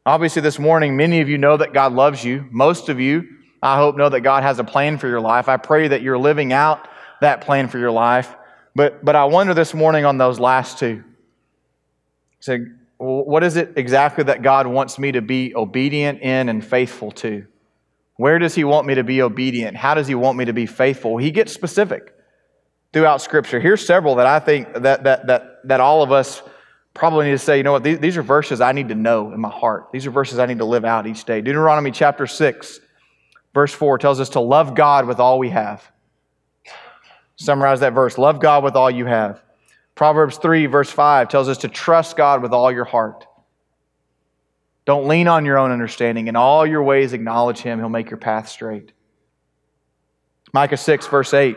Obviously, 0.05 0.43
this 0.43 0.59
morning, 0.59 0.97
many 0.97 1.21
of 1.21 1.29
you 1.29 1.38
know 1.38 1.57
that 1.57 1.73
God 1.73 1.93
loves 1.93 2.25
you. 2.25 2.47
Most 2.50 2.88
of 2.88 2.99
you, 2.99 3.29
I 3.62 3.76
hope, 3.76 3.97
know 3.97 4.09
that 4.09 4.21
God 4.23 4.43
has 4.43 4.59
a 4.59 4.64
plan 4.64 4.99
for 4.99 5.07
your 5.07 5.21
life. 5.21 5.49
I 5.49 5.57
pray 5.57 5.88
that 5.88 6.02
you're 6.02 6.19
living 6.19 6.52
out 6.52 6.88
that 7.21 7.41
plan 7.41 7.69
for 7.69 7.79
your 7.79 7.93
life. 7.93 8.35
But, 8.75 9.05
but 9.05 9.14
I 9.14 9.25
wonder 9.26 9.55
this 9.55 9.75
morning 9.75 10.05
on 10.05 10.19
those 10.19 10.41
last 10.41 10.79
two. 10.79 11.05
So, 12.41 12.59
what 13.03 13.43
is 13.43 13.57
it 13.57 13.73
exactly 13.77 14.25
that 14.25 14.43
God 14.43 14.67
wants 14.67 14.99
me 14.99 15.13
to 15.13 15.21
be 15.21 15.55
obedient 15.57 16.21
in 16.23 16.49
and 16.49 16.65
faithful 16.65 17.11
to? 17.13 17.45
Where 18.17 18.39
does 18.39 18.55
He 18.55 18.63
want 18.63 18.87
me 18.87 18.95
to 18.95 19.03
be 19.03 19.23
obedient? 19.23 19.77
How 19.77 19.95
does 19.95 20.07
He 20.07 20.15
want 20.15 20.39
me 20.39 20.45
to 20.45 20.53
be 20.53 20.67
faithful? 20.67 21.17
He 21.17 21.33
gets 21.33 21.53
specific 21.53 22.15
throughout 22.93 23.21
Scripture. 23.21 23.59
Here's 23.59 23.85
several 23.85 24.15
that 24.17 24.27
I 24.27 24.39
think 24.39 24.73
that, 24.75 25.03
that, 25.03 25.27
that, 25.27 25.43
that 25.65 25.81
all 25.81 26.03
of 26.03 26.13
us 26.13 26.43
probably 26.95 27.27
need 27.27 27.33
to 27.33 27.39
say, 27.39 27.57
you 27.57 27.65
know 27.65 27.73
what, 27.73 27.83
these, 27.83 27.99
these 27.99 28.17
are 28.17 28.23
verses 28.23 28.61
I 28.61 28.71
need 28.71 28.89
to 28.91 28.95
know 28.95 29.33
in 29.33 29.41
my 29.41 29.51
heart. 29.51 29.89
These 29.93 30.07
are 30.07 30.11
verses 30.11 30.39
I 30.39 30.47
need 30.47 30.59
to 30.59 30.65
live 30.65 30.85
out 30.85 31.07
each 31.07 31.25
day. 31.25 31.41
Deuteronomy 31.41 31.91
chapter 31.91 32.29
6, 32.29 32.81
verse 33.53 33.73
4 33.73 33.99
tells 33.99 34.21
us 34.21 34.29
to 34.31 34.41
love 34.41 34.77
God 34.77 35.07
with 35.07 35.19
all 35.19 35.41
we 35.41 35.51
have. 35.51 35.91
Summarize 37.35 37.81
that 37.81 37.95
verse 37.95 38.19
love 38.19 38.39
God 38.39 38.63
with 38.63 38.77
all 38.77 38.91
you 38.91 39.07
have. 39.07 39.43
Proverbs 39.95 40.39
3, 40.39 40.67
verse 40.67 40.91
5 40.91 41.29
tells 41.29 41.49
us 41.49 41.59
to 41.59 41.69
trust 41.69 42.17
God 42.17 42.43
with 42.43 42.53
all 42.53 42.73
your 42.73 42.85
heart. 42.85 43.27
Don't 44.85 45.07
lean 45.07 45.29
on 45.29 45.45
your 45.45 45.59
own 45.59 45.71
understanding. 45.71 46.27
In 46.27 46.37
all 46.37 46.67
your 46.67 46.83
ways, 46.83 47.13
acknowledge 47.13 47.59
Him. 47.59 47.79
He'll 47.79 47.89
make 47.89 48.11
your 48.11 48.19
path 48.19 48.49
straight. 48.49 48.93
Micah 50.53 50.77
6, 50.77 51.07
verse 51.07 51.33
8, 51.33 51.57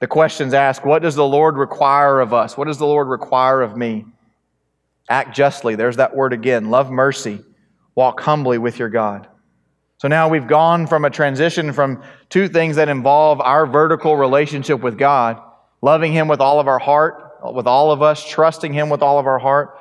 the 0.00 0.06
questions 0.06 0.54
asked 0.54 0.84
What 0.84 1.02
does 1.02 1.14
the 1.14 1.26
Lord 1.26 1.56
require 1.56 2.20
of 2.20 2.34
us? 2.34 2.56
What 2.56 2.66
does 2.66 2.78
the 2.78 2.86
Lord 2.86 3.08
require 3.08 3.62
of 3.62 3.76
me? 3.76 4.06
Act 5.08 5.36
justly. 5.36 5.76
There's 5.76 5.96
that 5.96 6.16
word 6.16 6.32
again. 6.32 6.70
Love 6.70 6.90
mercy. 6.90 7.40
Walk 7.94 8.20
humbly 8.20 8.58
with 8.58 8.78
your 8.78 8.88
God. 8.88 9.28
So 9.98 10.08
now 10.08 10.28
we've 10.28 10.46
gone 10.46 10.86
from 10.86 11.04
a 11.04 11.10
transition 11.10 11.72
from 11.72 12.02
two 12.28 12.48
things 12.48 12.76
that 12.76 12.88
involve 12.88 13.40
our 13.40 13.66
vertical 13.66 14.16
relationship 14.16 14.80
with 14.80 14.98
God, 14.98 15.40
loving 15.80 16.12
Him 16.12 16.26
with 16.26 16.40
all 16.40 16.58
of 16.58 16.68
our 16.68 16.78
heart, 16.78 17.23
with 17.52 17.66
all 17.66 17.90
of 17.90 18.02
us, 18.02 18.24
trusting 18.26 18.72
Him 18.72 18.88
with 18.88 19.02
all 19.02 19.18
of 19.18 19.26
our 19.26 19.38
heart. 19.38 19.78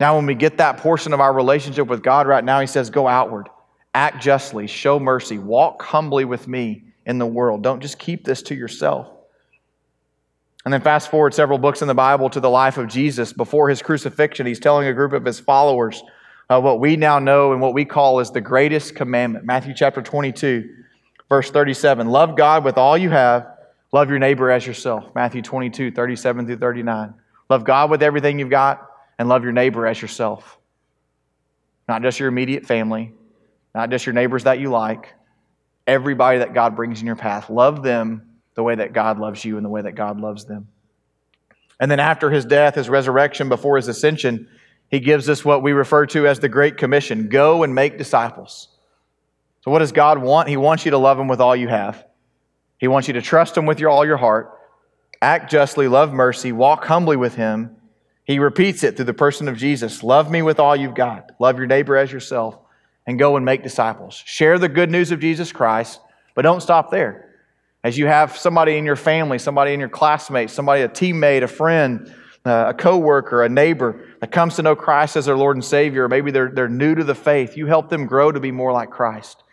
Now, 0.00 0.16
when 0.16 0.26
we 0.26 0.34
get 0.34 0.58
that 0.58 0.78
portion 0.78 1.12
of 1.12 1.20
our 1.20 1.32
relationship 1.32 1.86
with 1.86 2.02
God 2.02 2.26
right 2.26 2.44
now, 2.44 2.60
He 2.60 2.66
says, 2.66 2.90
Go 2.90 3.06
outward, 3.06 3.48
act 3.94 4.22
justly, 4.22 4.66
show 4.66 4.98
mercy, 4.98 5.38
walk 5.38 5.82
humbly 5.82 6.24
with 6.24 6.48
me 6.48 6.84
in 7.06 7.18
the 7.18 7.26
world. 7.26 7.62
Don't 7.62 7.80
just 7.80 7.98
keep 7.98 8.24
this 8.24 8.42
to 8.42 8.54
yourself. 8.54 9.08
And 10.64 10.72
then 10.72 10.80
fast 10.80 11.10
forward 11.10 11.34
several 11.34 11.58
books 11.58 11.82
in 11.82 11.88
the 11.88 11.94
Bible 11.94 12.30
to 12.30 12.40
the 12.40 12.48
life 12.48 12.78
of 12.78 12.88
Jesus. 12.88 13.32
Before 13.34 13.68
his 13.68 13.82
crucifixion, 13.82 14.46
he's 14.46 14.60
telling 14.60 14.88
a 14.88 14.94
group 14.94 15.12
of 15.12 15.24
his 15.24 15.38
followers 15.38 16.02
uh, 16.48 16.60
what 16.60 16.80
we 16.80 16.96
now 16.96 17.18
know 17.18 17.52
and 17.52 17.60
what 17.60 17.74
we 17.74 17.84
call 17.84 18.20
is 18.20 18.30
the 18.30 18.40
greatest 18.40 18.94
commandment. 18.94 19.44
Matthew 19.44 19.74
chapter 19.74 20.00
22, 20.00 20.68
verse 21.28 21.50
37. 21.50 22.08
Love 22.08 22.36
God 22.36 22.64
with 22.64 22.78
all 22.78 22.96
you 22.96 23.10
have. 23.10 23.46
Love 23.94 24.10
your 24.10 24.18
neighbor 24.18 24.50
as 24.50 24.66
yourself. 24.66 25.14
Matthew 25.14 25.40
22, 25.40 25.92
37 25.92 26.46
through 26.46 26.56
39. 26.56 27.14
Love 27.48 27.62
God 27.62 27.92
with 27.92 28.02
everything 28.02 28.40
you've 28.40 28.50
got 28.50 28.90
and 29.20 29.28
love 29.28 29.44
your 29.44 29.52
neighbor 29.52 29.86
as 29.86 30.02
yourself. 30.02 30.58
Not 31.86 32.02
just 32.02 32.18
your 32.18 32.28
immediate 32.28 32.66
family, 32.66 33.12
not 33.72 33.90
just 33.90 34.04
your 34.04 34.12
neighbors 34.12 34.42
that 34.44 34.58
you 34.58 34.68
like, 34.68 35.14
everybody 35.86 36.38
that 36.38 36.54
God 36.54 36.74
brings 36.74 37.02
in 37.02 37.06
your 37.06 37.14
path. 37.14 37.48
Love 37.48 37.84
them 37.84 38.40
the 38.56 38.64
way 38.64 38.74
that 38.74 38.94
God 38.94 39.20
loves 39.20 39.44
you 39.44 39.58
and 39.58 39.64
the 39.64 39.70
way 39.70 39.82
that 39.82 39.94
God 39.94 40.20
loves 40.20 40.44
them. 40.44 40.66
And 41.78 41.88
then 41.88 42.00
after 42.00 42.32
his 42.32 42.44
death, 42.44 42.74
his 42.74 42.88
resurrection, 42.88 43.48
before 43.48 43.76
his 43.76 43.86
ascension, 43.86 44.48
he 44.90 44.98
gives 44.98 45.28
us 45.28 45.44
what 45.44 45.62
we 45.62 45.70
refer 45.70 46.04
to 46.06 46.26
as 46.26 46.40
the 46.40 46.48
Great 46.48 46.78
Commission 46.78 47.28
go 47.28 47.62
and 47.62 47.72
make 47.72 47.96
disciples. 47.96 48.70
So, 49.60 49.70
what 49.70 49.78
does 49.78 49.92
God 49.92 50.18
want? 50.18 50.48
He 50.48 50.56
wants 50.56 50.84
you 50.84 50.90
to 50.90 50.98
love 50.98 51.16
him 51.16 51.28
with 51.28 51.40
all 51.40 51.54
you 51.54 51.68
have. 51.68 52.04
He 52.78 52.88
wants 52.88 53.08
you 53.08 53.14
to 53.14 53.22
trust 53.22 53.56
him 53.56 53.66
with 53.66 53.80
your, 53.80 53.90
all 53.90 54.04
your 54.04 54.16
heart, 54.16 54.58
act 55.22 55.50
justly, 55.50 55.88
love 55.88 56.12
mercy, 56.12 56.52
walk 56.52 56.84
humbly 56.84 57.16
with 57.16 57.34
him. 57.34 57.76
He 58.24 58.38
repeats 58.38 58.82
it 58.82 58.96
through 58.96 59.04
the 59.04 59.14
person 59.14 59.48
of 59.48 59.56
Jesus 59.56 60.02
love 60.02 60.30
me 60.30 60.42
with 60.42 60.58
all 60.58 60.74
you've 60.74 60.94
got, 60.94 61.30
love 61.38 61.58
your 61.58 61.66
neighbor 61.66 61.96
as 61.96 62.10
yourself, 62.10 62.58
and 63.06 63.18
go 63.18 63.36
and 63.36 63.44
make 63.44 63.62
disciples. 63.62 64.22
Share 64.26 64.58
the 64.58 64.68
good 64.68 64.90
news 64.90 65.12
of 65.12 65.20
Jesus 65.20 65.52
Christ, 65.52 66.00
but 66.34 66.42
don't 66.42 66.62
stop 66.62 66.90
there. 66.90 67.30
As 67.82 67.98
you 67.98 68.06
have 68.06 68.36
somebody 68.36 68.78
in 68.78 68.86
your 68.86 68.96
family, 68.96 69.38
somebody 69.38 69.74
in 69.74 69.80
your 69.80 69.90
classmates, 69.90 70.54
somebody, 70.54 70.82
a 70.82 70.88
teammate, 70.88 71.42
a 71.42 71.48
friend, 71.48 72.14
uh, 72.46 72.66
a 72.68 72.74
coworker, 72.74 73.42
a 73.42 73.48
neighbor 73.48 74.06
that 74.20 74.32
comes 74.32 74.56
to 74.56 74.62
know 74.62 74.74
Christ 74.74 75.16
as 75.16 75.26
their 75.26 75.36
Lord 75.36 75.56
and 75.56 75.64
Savior, 75.64 76.08
maybe 76.08 76.30
they're, 76.30 76.50
they're 76.50 76.68
new 76.68 76.94
to 76.94 77.04
the 77.04 77.14
faith, 77.14 77.56
you 77.56 77.66
help 77.66 77.90
them 77.90 78.06
grow 78.06 78.32
to 78.32 78.40
be 78.40 78.50
more 78.50 78.72
like 78.72 78.90
Christ. 78.90 79.43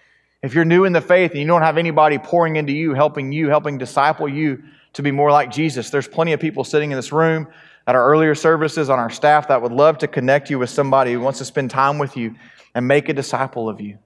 If 0.43 0.53
you're 0.53 0.65
new 0.65 0.85
in 0.85 0.93
the 0.93 1.01
faith 1.01 1.31
and 1.31 1.39
you 1.39 1.47
don't 1.47 1.61
have 1.61 1.77
anybody 1.77 2.17
pouring 2.17 2.55
into 2.55 2.73
you, 2.73 2.93
helping 2.93 3.31
you, 3.31 3.49
helping 3.49 3.77
disciple 3.77 4.27
you 4.27 4.63
to 4.93 5.03
be 5.03 5.11
more 5.11 5.31
like 5.31 5.51
Jesus, 5.51 5.89
there's 5.89 6.07
plenty 6.07 6.33
of 6.33 6.39
people 6.39 6.63
sitting 6.63 6.91
in 6.91 6.97
this 6.97 7.11
room 7.11 7.47
at 7.87 7.95
our 7.95 8.03
earlier 8.03 8.35
services 8.35 8.89
on 8.89 8.99
our 8.99 9.09
staff 9.09 9.47
that 9.47 9.61
would 9.61 9.71
love 9.71 9.97
to 9.99 10.07
connect 10.07 10.49
you 10.49 10.59
with 10.59 10.69
somebody 10.69 11.13
who 11.13 11.19
wants 11.19 11.39
to 11.39 11.45
spend 11.45 11.69
time 11.69 11.97
with 11.97 12.17
you 12.17 12.35
and 12.73 12.87
make 12.87 13.09
a 13.09 13.13
disciple 13.13 13.69
of 13.69 13.79
you 13.79 13.97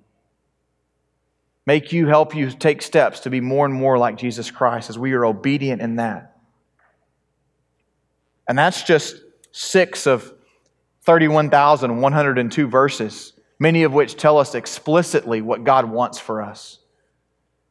make 1.66 1.92
you 1.92 2.08
help 2.08 2.36
you 2.36 2.52
take 2.52 2.82
steps 2.82 3.22
to 3.22 3.30
be 3.30 3.42
more 3.42 3.66
and 3.66 3.74
more 3.74 3.98
like 3.98 4.18
Jesus 4.18 4.52
Christ 4.52 4.90
as 4.90 5.00
we 5.00 5.14
are 5.14 5.26
obedient 5.26 5.82
in 5.82 5.96
that. 5.96 6.38
And 8.48 8.58
that's 8.58 8.84
just 8.84 9.16
six 9.52 10.06
of 10.06 10.32
31,102 11.04 12.68
verses, 12.68 13.34
many 13.60 13.84
of 13.84 13.94
which 13.94 14.16
tell 14.16 14.38
us 14.38 14.56
explicitly 14.56 15.42
what 15.42 15.64
God 15.64 15.90
wants 15.90 16.20
for 16.20 16.42
us. 16.42 16.80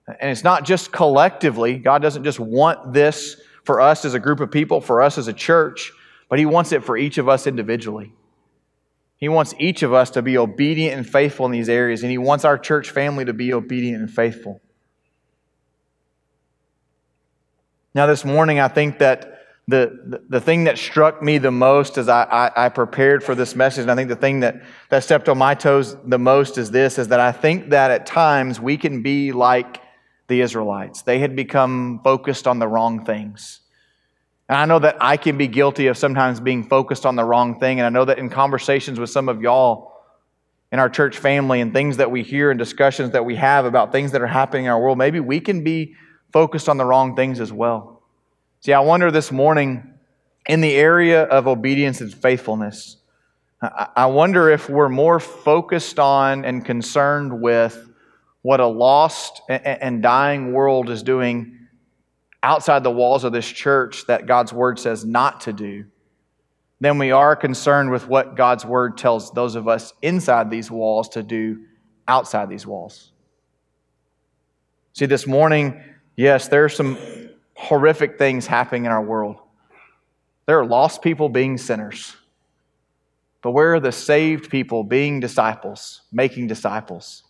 And 0.06 0.30
it's 0.30 0.44
not 0.44 0.64
just 0.64 0.92
collectively, 0.92 1.78
God 1.78 2.02
doesn't 2.02 2.24
just 2.24 2.40
want 2.40 2.92
this 2.92 3.40
for 3.64 3.80
us 3.80 4.04
as 4.04 4.14
a 4.14 4.20
group 4.20 4.40
of 4.40 4.50
people, 4.50 4.80
for 4.80 5.00
us 5.00 5.16
as 5.16 5.28
a 5.28 5.32
church, 5.32 5.92
but 6.28 6.38
He 6.38 6.46
wants 6.46 6.72
it 6.72 6.84
for 6.84 6.96
each 6.96 7.18
of 7.18 7.28
us 7.28 7.46
individually. 7.46 8.12
He 9.16 9.28
wants 9.28 9.54
each 9.58 9.82
of 9.82 9.94
us 9.94 10.10
to 10.10 10.22
be 10.22 10.36
obedient 10.36 10.96
and 10.96 11.08
faithful 11.08 11.46
in 11.46 11.52
these 11.52 11.68
areas, 11.68 12.02
and 12.02 12.10
He 12.10 12.18
wants 12.18 12.44
our 12.44 12.58
church 12.58 12.90
family 12.90 13.24
to 13.24 13.32
be 13.32 13.54
obedient 13.54 13.98
and 13.98 14.10
faithful. 14.10 14.60
Now, 17.94 18.06
this 18.06 18.24
morning, 18.24 18.58
I 18.58 18.68
think 18.68 18.98
that 18.98 19.43
the, 19.66 20.22
the, 20.28 20.40
thing 20.40 20.64
that 20.64 20.76
struck 20.76 21.22
me 21.22 21.38
the 21.38 21.50
most 21.50 21.96
as 21.96 22.08
I, 22.08 22.24
I, 22.24 22.66
I, 22.66 22.68
prepared 22.68 23.24
for 23.24 23.34
this 23.34 23.56
message, 23.56 23.82
and 23.82 23.90
I 23.90 23.94
think 23.94 24.10
the 24.10 24.16
thing 24.16 24.40
that, 24.40 24.62
that 24.90 25.04
stepped 25.04 25.26
on 25.28 25.38
my 25.38 25.54
toes 25.54 25.96
the 26.04 26.18
most 26.18 26.58
is 26.58 26.70
this, 26.70 26.98
is 26.98 27.08
that 27.08 27.20
I 27.20 27.32
think 27.32 27.70
that 27.70 27.90
at 27.90 28.04
times 28.04 28.60
we 28.60 28.76
can 28.76 29.02
be 29.02 29.32
like 29.32 29.80
the 30.28 30.42
Israelites. 30.42 31.02
They 31.02 31.18
had 31.18 31.34
become 31.34 32.00
focused 32.04 32.46
on 32.46 32.58
the 32.58 32.68
wrong 32.68 33.06
things. 33.06 33.60
And 34.48 34.58
I 34.58 34.66
know 34.66 34.78
that 34.80 34.98
I 35.00 35.16
can 35.16 35.38
be 35.38 35.48
guilty 35.48 35.86
of 35.86 35.96
sometimes 35.96 36.40
being 36.40 36.64
focused 36.64 37.06
on 37.06 37.16
the 37.16 37.24
wrong 37.24 37.58
thing. 37.58 37.80
And 37.80 37.86
I 37.86 37.88
know 37.88 38.04
that 38.04 38.18
in 38.18 38.28
conversations 38.28 39.00
with 39.00 39.08
some 39.08 39.30
of 39.30 39.40
y'all 39.40 39.92
in 40.72 40.78
our 40.78 40.90
church 40.90 41.16
family 41.16 41.60
and 41.60 41.72
things 41.72 41.96
that 41.96 42.10
we 42.10 42.22
hear 42.22 42.50
and 42.50 42.58
discussions 42.58 43.12
that 43.12 43.24
we 43.24 43.36
have 43.36 43.64
about 43.64 43.92
things 43.92 44.12
that 44.12 44.20
are 44.20 44.26
happening 44.26 44.66
in 44.66 44.70
our 44.70 44.80
world, 44.80 44.98
maybe 44.98 45.20
we 45.20 45.40
can 45.40 45.64
be 45.64 45.94
focused 46.32 46.68
on 46.68 46.76
the 46.76 46.84
wrong 46.84 47.16
things 47.16 47.40
as 47.40 47.52
well. 47.52 47.93
See, 48.64 48.72
I 48.72 48.80
wonder 48.80 49.10
this 49.10 49.30
morning 49.30 49.92
in 50.46 50.62
the 50.62 50.74
area 50.74 51.24
of 51.24 51.46
obedience 51.46 52.00
and 52.00 52.14
faithfulness, 52.14 52.96
I 53.60 54.06
wonder 54.06 54.48
if 54.48 54.70
we're 54.70 54.88
more 54.88 55.20
focused 55.20 55.98
on 55.98 56.46
and 56.46 56.64
concerned 56.64 57.42
with 57.42 57.90
what 58.40 58.60
a 58.60 58.66
lost 58.66 59.42
and 59.50 60.02
dying 60.02 60.54
world 60.54 60.88
is 60.88 61.02
doing 61.02 61.58
outside 62.42 62.82
the 62.82 62.90
walls 62.90 63.24
of 63.24 63.34
this 63.34 63.46
church 63.46 64.06
that 64.06 64.24
God's 64.24 64.50
word 64.50 64.78
says 64.78 65.04
not 65.04 65.42
to 65.42 65.52
do, 65.52 65.84
then 66.80 66.96
we 66.96 67.10
are 67.10 67.36
concerned 67.36 67.90
with 67.90 68.08
what 68.08 68.34
God's 68.34 68.64
word 68.64 68.96
tells 68.96 69.30
those 69.32 69.56
of 69.56 69.68
us 69.68 69.92
inside 70.00 70.50
these 70.50 70.70
walls 70.70 71.10
to 71.10 71.22
do 71.22 71.66
outside 72.08 72.48
these 72.48 72.66
walls. 72.66 73.12
See, 74.94 75.04
this 75.04 75.26
morning, 75.26 75.82
yes, 76.16 76.48
there 76.48 76.64
are 76.64 76.70
some 76.70 76.96
horrific 77.54 78.18
things 78.18 78.46
happening 78.46 78.84
in 78.84 78.92
our 78.92 79.02
world. 79.02 79.36
There 80.46 80.58
are 80.58 80.66
lost 80.66 81.02
people 81.02 81.28
being 81.28 81.56
sinners. 81.56 82.16
But 83.42 83.50
where 83.50 83.74
are 83.74 83.80
the 83.80 83.92
saved 83.92 84.50
people 84.50 84.84
being 84.84 85.20
disciples, 85.20 86.02
making 86.10 86.46
disciples? 86.46 87.24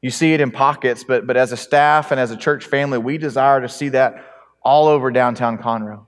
You 0.00 0.10
see 0.10 0.32
it 0.32 0.40
in 0.40 0.52
pockets, 0.52 1.02
but, 1.02 1.26
but 1.26 1.36
as 1.36 1.50
a 1.50 1.56
staff 1.56 2.12
and 2.12 2.20
as 2.20 2.30
a 2.30 2.36
church 2.36 2.66
family, 2.66 2.98
we 2.98 3.18
desire 3.18 3.60
to 3.60 3.68
see 3.68 3.88
that 3.90 4.24
all 4.62 4.86
over 4.86 5.10
downtown 5.10 5.58
Conroe, 5.58 6.06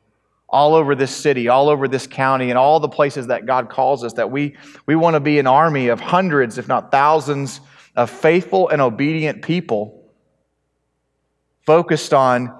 all 0.48 0.74
over 0.74 0.94
this 0.94 1.10
city, 1.10 1.48
all 1.48 1.68
over 1.68 1.88
this 1.88 2.06
county, 2.06 2.50
and 2.50 2.58
all 2.58 2.78
the 2.78 2.88
places 2.88 3.26
that 3.26 3.46
God 3.46 3.68
calls 3.68 4.04
us, 4.04 4.12
that 4.12 4.30
we, 4.30 4.56
we 4.86 4.94
want 4.94 5.14
to 5.14 5.20
be 5.20 5.40
an 5.40 5.48
army 5.48 5.88
of 5.88 5.98
hundreds, 5.98 6.56
if 6.56 6.68
not 6.68 6.92
thousands, 6.92 7.60
of 7.96 8.10
faithful 8.10 8.68
and 8.68 8.80
obedient 8.80 9.42
people 9.42 10.08
focused 11.66 12.14
on, 12.14 12.59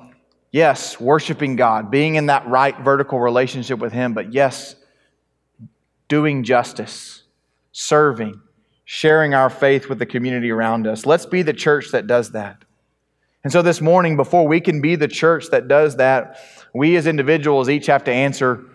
yes, 0.51 1.01
worshiping 1.01 1.57
God, 1.57 1.91
being 1.91 2.17
in 2.17 2.27
that 2.27 2.47
right 2.47 2.79
vertical 2.81 3.21
relationship 3.21 3.79
with 3.79 3.93
Him, 3.93 4.15
but 4.15 4.33
yes, 4.33 4.77
doing 6.09 6.43
justice, 6.43 7.23
serving, 7.73 8.41
sharing 8.85 9.35
our 9.35 9.49
faith 9.51 9.89
with 9.89 9.99
the 9.99 10.07
community 10.07 10.51
around 10.51 10.87
us. 10.87 11.07
Let's 11.07 11.27
be 11.27 11.43
the 11.43 11.53
church 11.53 11.93
that 11.93 12.07
does 12.07 12.33
that. 12.33 12.65
And 13.43 13.53
so 13.53 13.63
this 13.63 13.81
morning, 13.81 14.17
before 14.17 14.47
we 14.47 14.61
can 14.61 14.81
be 14.81 14.97
the 14.97 15.09
church 15.09 15.47
that 15.51 15.69
does 15.69 15.97
that, 15.97 16.39
we 16.75 16.97
as 16.97 17.07
individuals 17.07 17.69
each 17.69 17.87
have 17.87 18.05
to 18.05 18.13
answer 18.13 18.67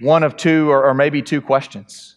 one 0.00 0.22
of 0.22 0.36
two 0.36 0.70
or, 0.70 0.84
or 0.84 0.94
maybe 0.94 1.22
two 1.22 1.40
questions. 1.40 2.16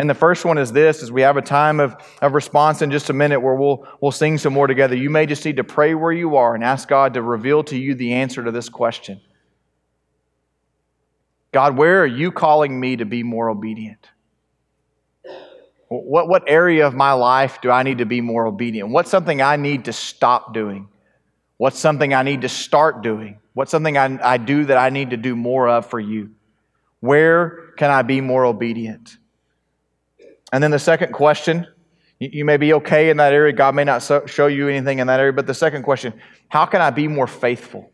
And 0.00 0.08
the 0.08 0.14
first 0.14 0.46
one 0.46 0.56
is 0.56 0.72
this 0.72 1.02
is 1.02 1.12
we 1.12 1.20
have 1.20 1.36
a 1.36 1.42
time 1.42 1.78
of, 1.78 1.94
of 2.22 2.32
response 2.32 2.80
in 2.80 2.90
just 2.90 3.10
a 3.10 3.12
minute 3.12 3.38
where 3.38 3.54
we'll, 3.54 3.86
we'll 4.00 4.12
sing 4.12 4.38
some 4.38 4.54
more 4.54 4.66
together. 4.66 4.96
You 4.96 5.10
may 5.10 5.26
just 5.26 5.44
need 5.44 5.58
to 5.58 5.64
pray 5.64 5.94
where 5.94 6.10
you 6.10 6.36
are 6.36 6.54
and 6.54 6.64
ask 6.64 6.88
God 6.88 7.12
to 7.14 7.22
reveal 7.22 7.62
to 7.64 7.76
you 7.76 7.94
the 7.94 8.14
answer 8.14 8.42
to 8.42 8.50
this 8.50 8.70
question. 8.70 9.20
God, 11.52 11.76
where 11.76 12.02
are 12.02 12.06
you 12.06 12.32
calling 12.32 12.80
me 12.80 12.96
to 12.96 13.04
be 13.04 13.22
more 13.22 13.50
obedient? 13.50 14.08
What, 15.88 16.28
what 16.28 16.44
area 16.46 16.86
of 16.86 16.94
my 16.94 17.12
life 17.12 17.60
do 17.60 17.70
I 17.70 17.82
need 17.82 17.98
to 17.98 18.06
be 18.06 18.22
more 18.22 18.46
obedient? 18.46 18.88
What's 18.88 19.10
something 19.10 19.42
I 19.42 19.56
need 19.56 19.84
to 19.84 19.92
stop 19.92 20.54
doing? 20.54 20.88
What's 21.58 21.78
something 21.78 22.14
I 22.14 22.22
need 22.22 22.40
to 22.40 22.48
start 22.48 23.02
doing? 23.02 23.38
What's 23.52 23.70
something 23.70 23.98
I, 23.98 24.18
I 24.22 24.38
do 24.38 24.64
that 24.64 24.78
I 24.78 24.88
need 24.88 25.10
to 25.10 25.18
do 25.18 25.36
more 25.36 25.68
of 25.68 25.84
for 25.84 26.00
you? 26.00 26.30
Where 27.00 27.72
can 27.76 27.90
I 27.90 28.00
be 28.00 28.22
more 28.22 28.46
obedient? 28.46 29.18
And 30.52 30.62
then 30.62 30.70
the 30.70 30.78
second 30.78 31.12
question 31.12 31.66
you 32.20 32.44
may 32.44 32.58
be 32.58 32.74
okay 32.74 33.08
in 33.08 33.16
that 33.16 33.32
area. 33.32 33.50
God 33.50 33.74
may 33.74 33.84
not 33.84 34.00
show 34.28 34.46
you 34.46 34.68
anything 34.68 34.98
in 34.98 35.06
that 35.06 35.18
area. 35.18 35.32
But 35.32 35.46
the 35.46 35.54
second 35.54 35.82
question 35.82 36.12
how 36.48 36.66
can 36.66 36.82
I 36.82 36.90
be 36.90 37.08
more 37.08 37.26
faithful? 37.26 37.90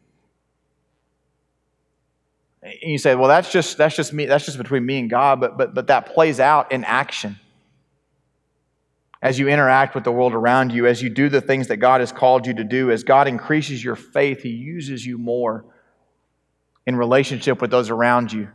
And 2.63 2.91
you 2.91 2.99
say, 2.99 3.15
well, 3.15 3.29
that's 3.29 3.53
just, 3.53 3.79
that's 3.79 3.95
just 3.95 4.13
me, 4.13 4.27
that's 4.27 4.45
just 4.45 4.59
between 4.59 4.85
me 4.85 4.99
and 4.99 5.09
God, 5.09 5.41
but, 5.41 5.57
but, 5.57 5.73
but 5.73 5.87
that 5.87 6.13
plays 6.13 6.41
out 6.41 6.73
in 6.73 6.83
action. 6.83 7.39
As 9.23 9.39
you 9.39 9.49
interact 9.49 9.95
with 9.95 10.03
the 10.03 10.11
world 10.11 10.35
around 10.35 10.73
you, 10.73 10.87
as 10.87 11.01
you 11.01 11.09
do 11.09 11.29
the 11.29 11.41
things 11.41 11.69
that 11.69 11.77
God 11.77 12.01
has 12.01 12.11
called 12.11 12.45
you 12.45 12.55
to 12.55 12.65
do, 12.65 12.91
as 12.91 13.05
God 13.05 13.29
increases 13.29 13.85
your 13.85 13.95
faith, 13.95 14.43
He 14.43 14.49
uses 14.49 15.07
you 15.07 15.17
more 15.17 15.65
in 16.87 16.97
relationship 16.97 17.61
with 17.61 17.71
those 17.71 17.89
around 17.89 18.33
you 18.33 18.49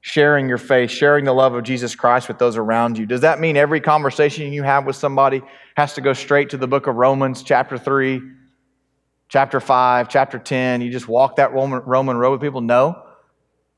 sharing 0.00 0.48
your 0.48 0.58
faith, 0.58 0.90
sharing 0.90 1.24
the 1.24 1.32
love 1.32 1.54
of 1.54 1.62
Jesus 1.62 1.94
Christ 1.94 2.28
with 2.28 2.38
those 2.38 2.56
around 2.56 2.96
you. 2.96 3.06
Does 3.06 3.20
that 3.20 3.38
mean 3.38 3.56
every 3.56 3.80
conversation 3.80 4.52
you 4.52 4.62
have 4.62 4.86
with 4.86 4.96
somebody 4.96 5.42
has 5.76 5.94
to 5.94 6.00
go 6.00 6.12
straight 6.12 6.50
to 6.50 6.56
the 6.56 6.66
book 6.66 6.86
of 6.86 6.96
Romans, 6.96 7.42
chapter 7.42 7.76
3, 7.76 8.22
chapter 9.28 9.60
5, 9.60 10.08
chapter 10.08 10.38
10? 10.38 10.80
You 10.80 10.90
just 10.90 11.08
walk 11.08 11.36
that 11.36 11.52
Roman, 11.52 11.80
Roman 11.80 12.16
road 12.16 12.32
with 12.32 12.40
people? 12.40 12.62
No. 12.62 13.02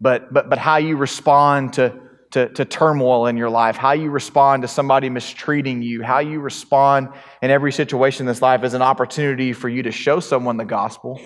But, 0.01 0.33
but, 0.33 0.49
but 0.49 0.59
how 0.59 0.77
you 0.77 0.97
respond 0.97 1.73
to, 1.75 1.99
to, 2.33 2.49
to 2.51 2.65
turmoil 2.65 3.27
in 3.27 3.37
your 3.37 3.51
life, 3.51 3.77
how 3.77 3.93
you 3.93 4.11
respond 4.11 4.63
to 4.63 4.69
somebody 4.69 5.11
mistreating 5.11 5.83
you, 5.83 6.03
how 6.03 6.21
you 6.21 6.41
respond 6.41 7.09
in 7.41 7.51
every 7.51 7.73
situation 7.73 8.25
in 8.25 8.27
this 8.27 8.43
life 8.43 8.63
is 8.63 8.75
an 8.75 8.83
opportunity 8.83 9.53
for 9.53 9.69
you 9.69 9.83
to 9.83 9.93
show 9.93 10.21
someone 10.21 10.57
the 10.57 10.65
gospel 10.65 11.21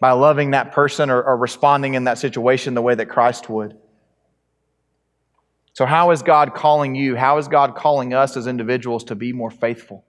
by 0.00 0.10
loving 0.12 0.52
that 0.52 0.72
person 0.72 1.10
or, 1.10 1.22
or 1.22 1.36
responding 1.36 1.94
in 1.94 2.04
that 2.04 2.18
situation 2.18 2.74
the 2.74 2.82
way 2.82 2.94
that 2.94 3.06
Christ 3.06 3.48
would. 3.48 3.76
So, 5.78 5.86
how 5.86 6.10
is 6.10 6.24
God 6.24 6.56
calling 6.56 6.96
you? 6.96 7.14
How 7.14 7.38
is 7.38 7.46
God 7.46 7.76
calling 7.76 8.12
us 8.12 8.36
as 8.36 8.48
individuals 8.48 9.04
to 9.04 9.14
be 9.14 9.32
more 9.32 9.48
faithful? 9.48 10.04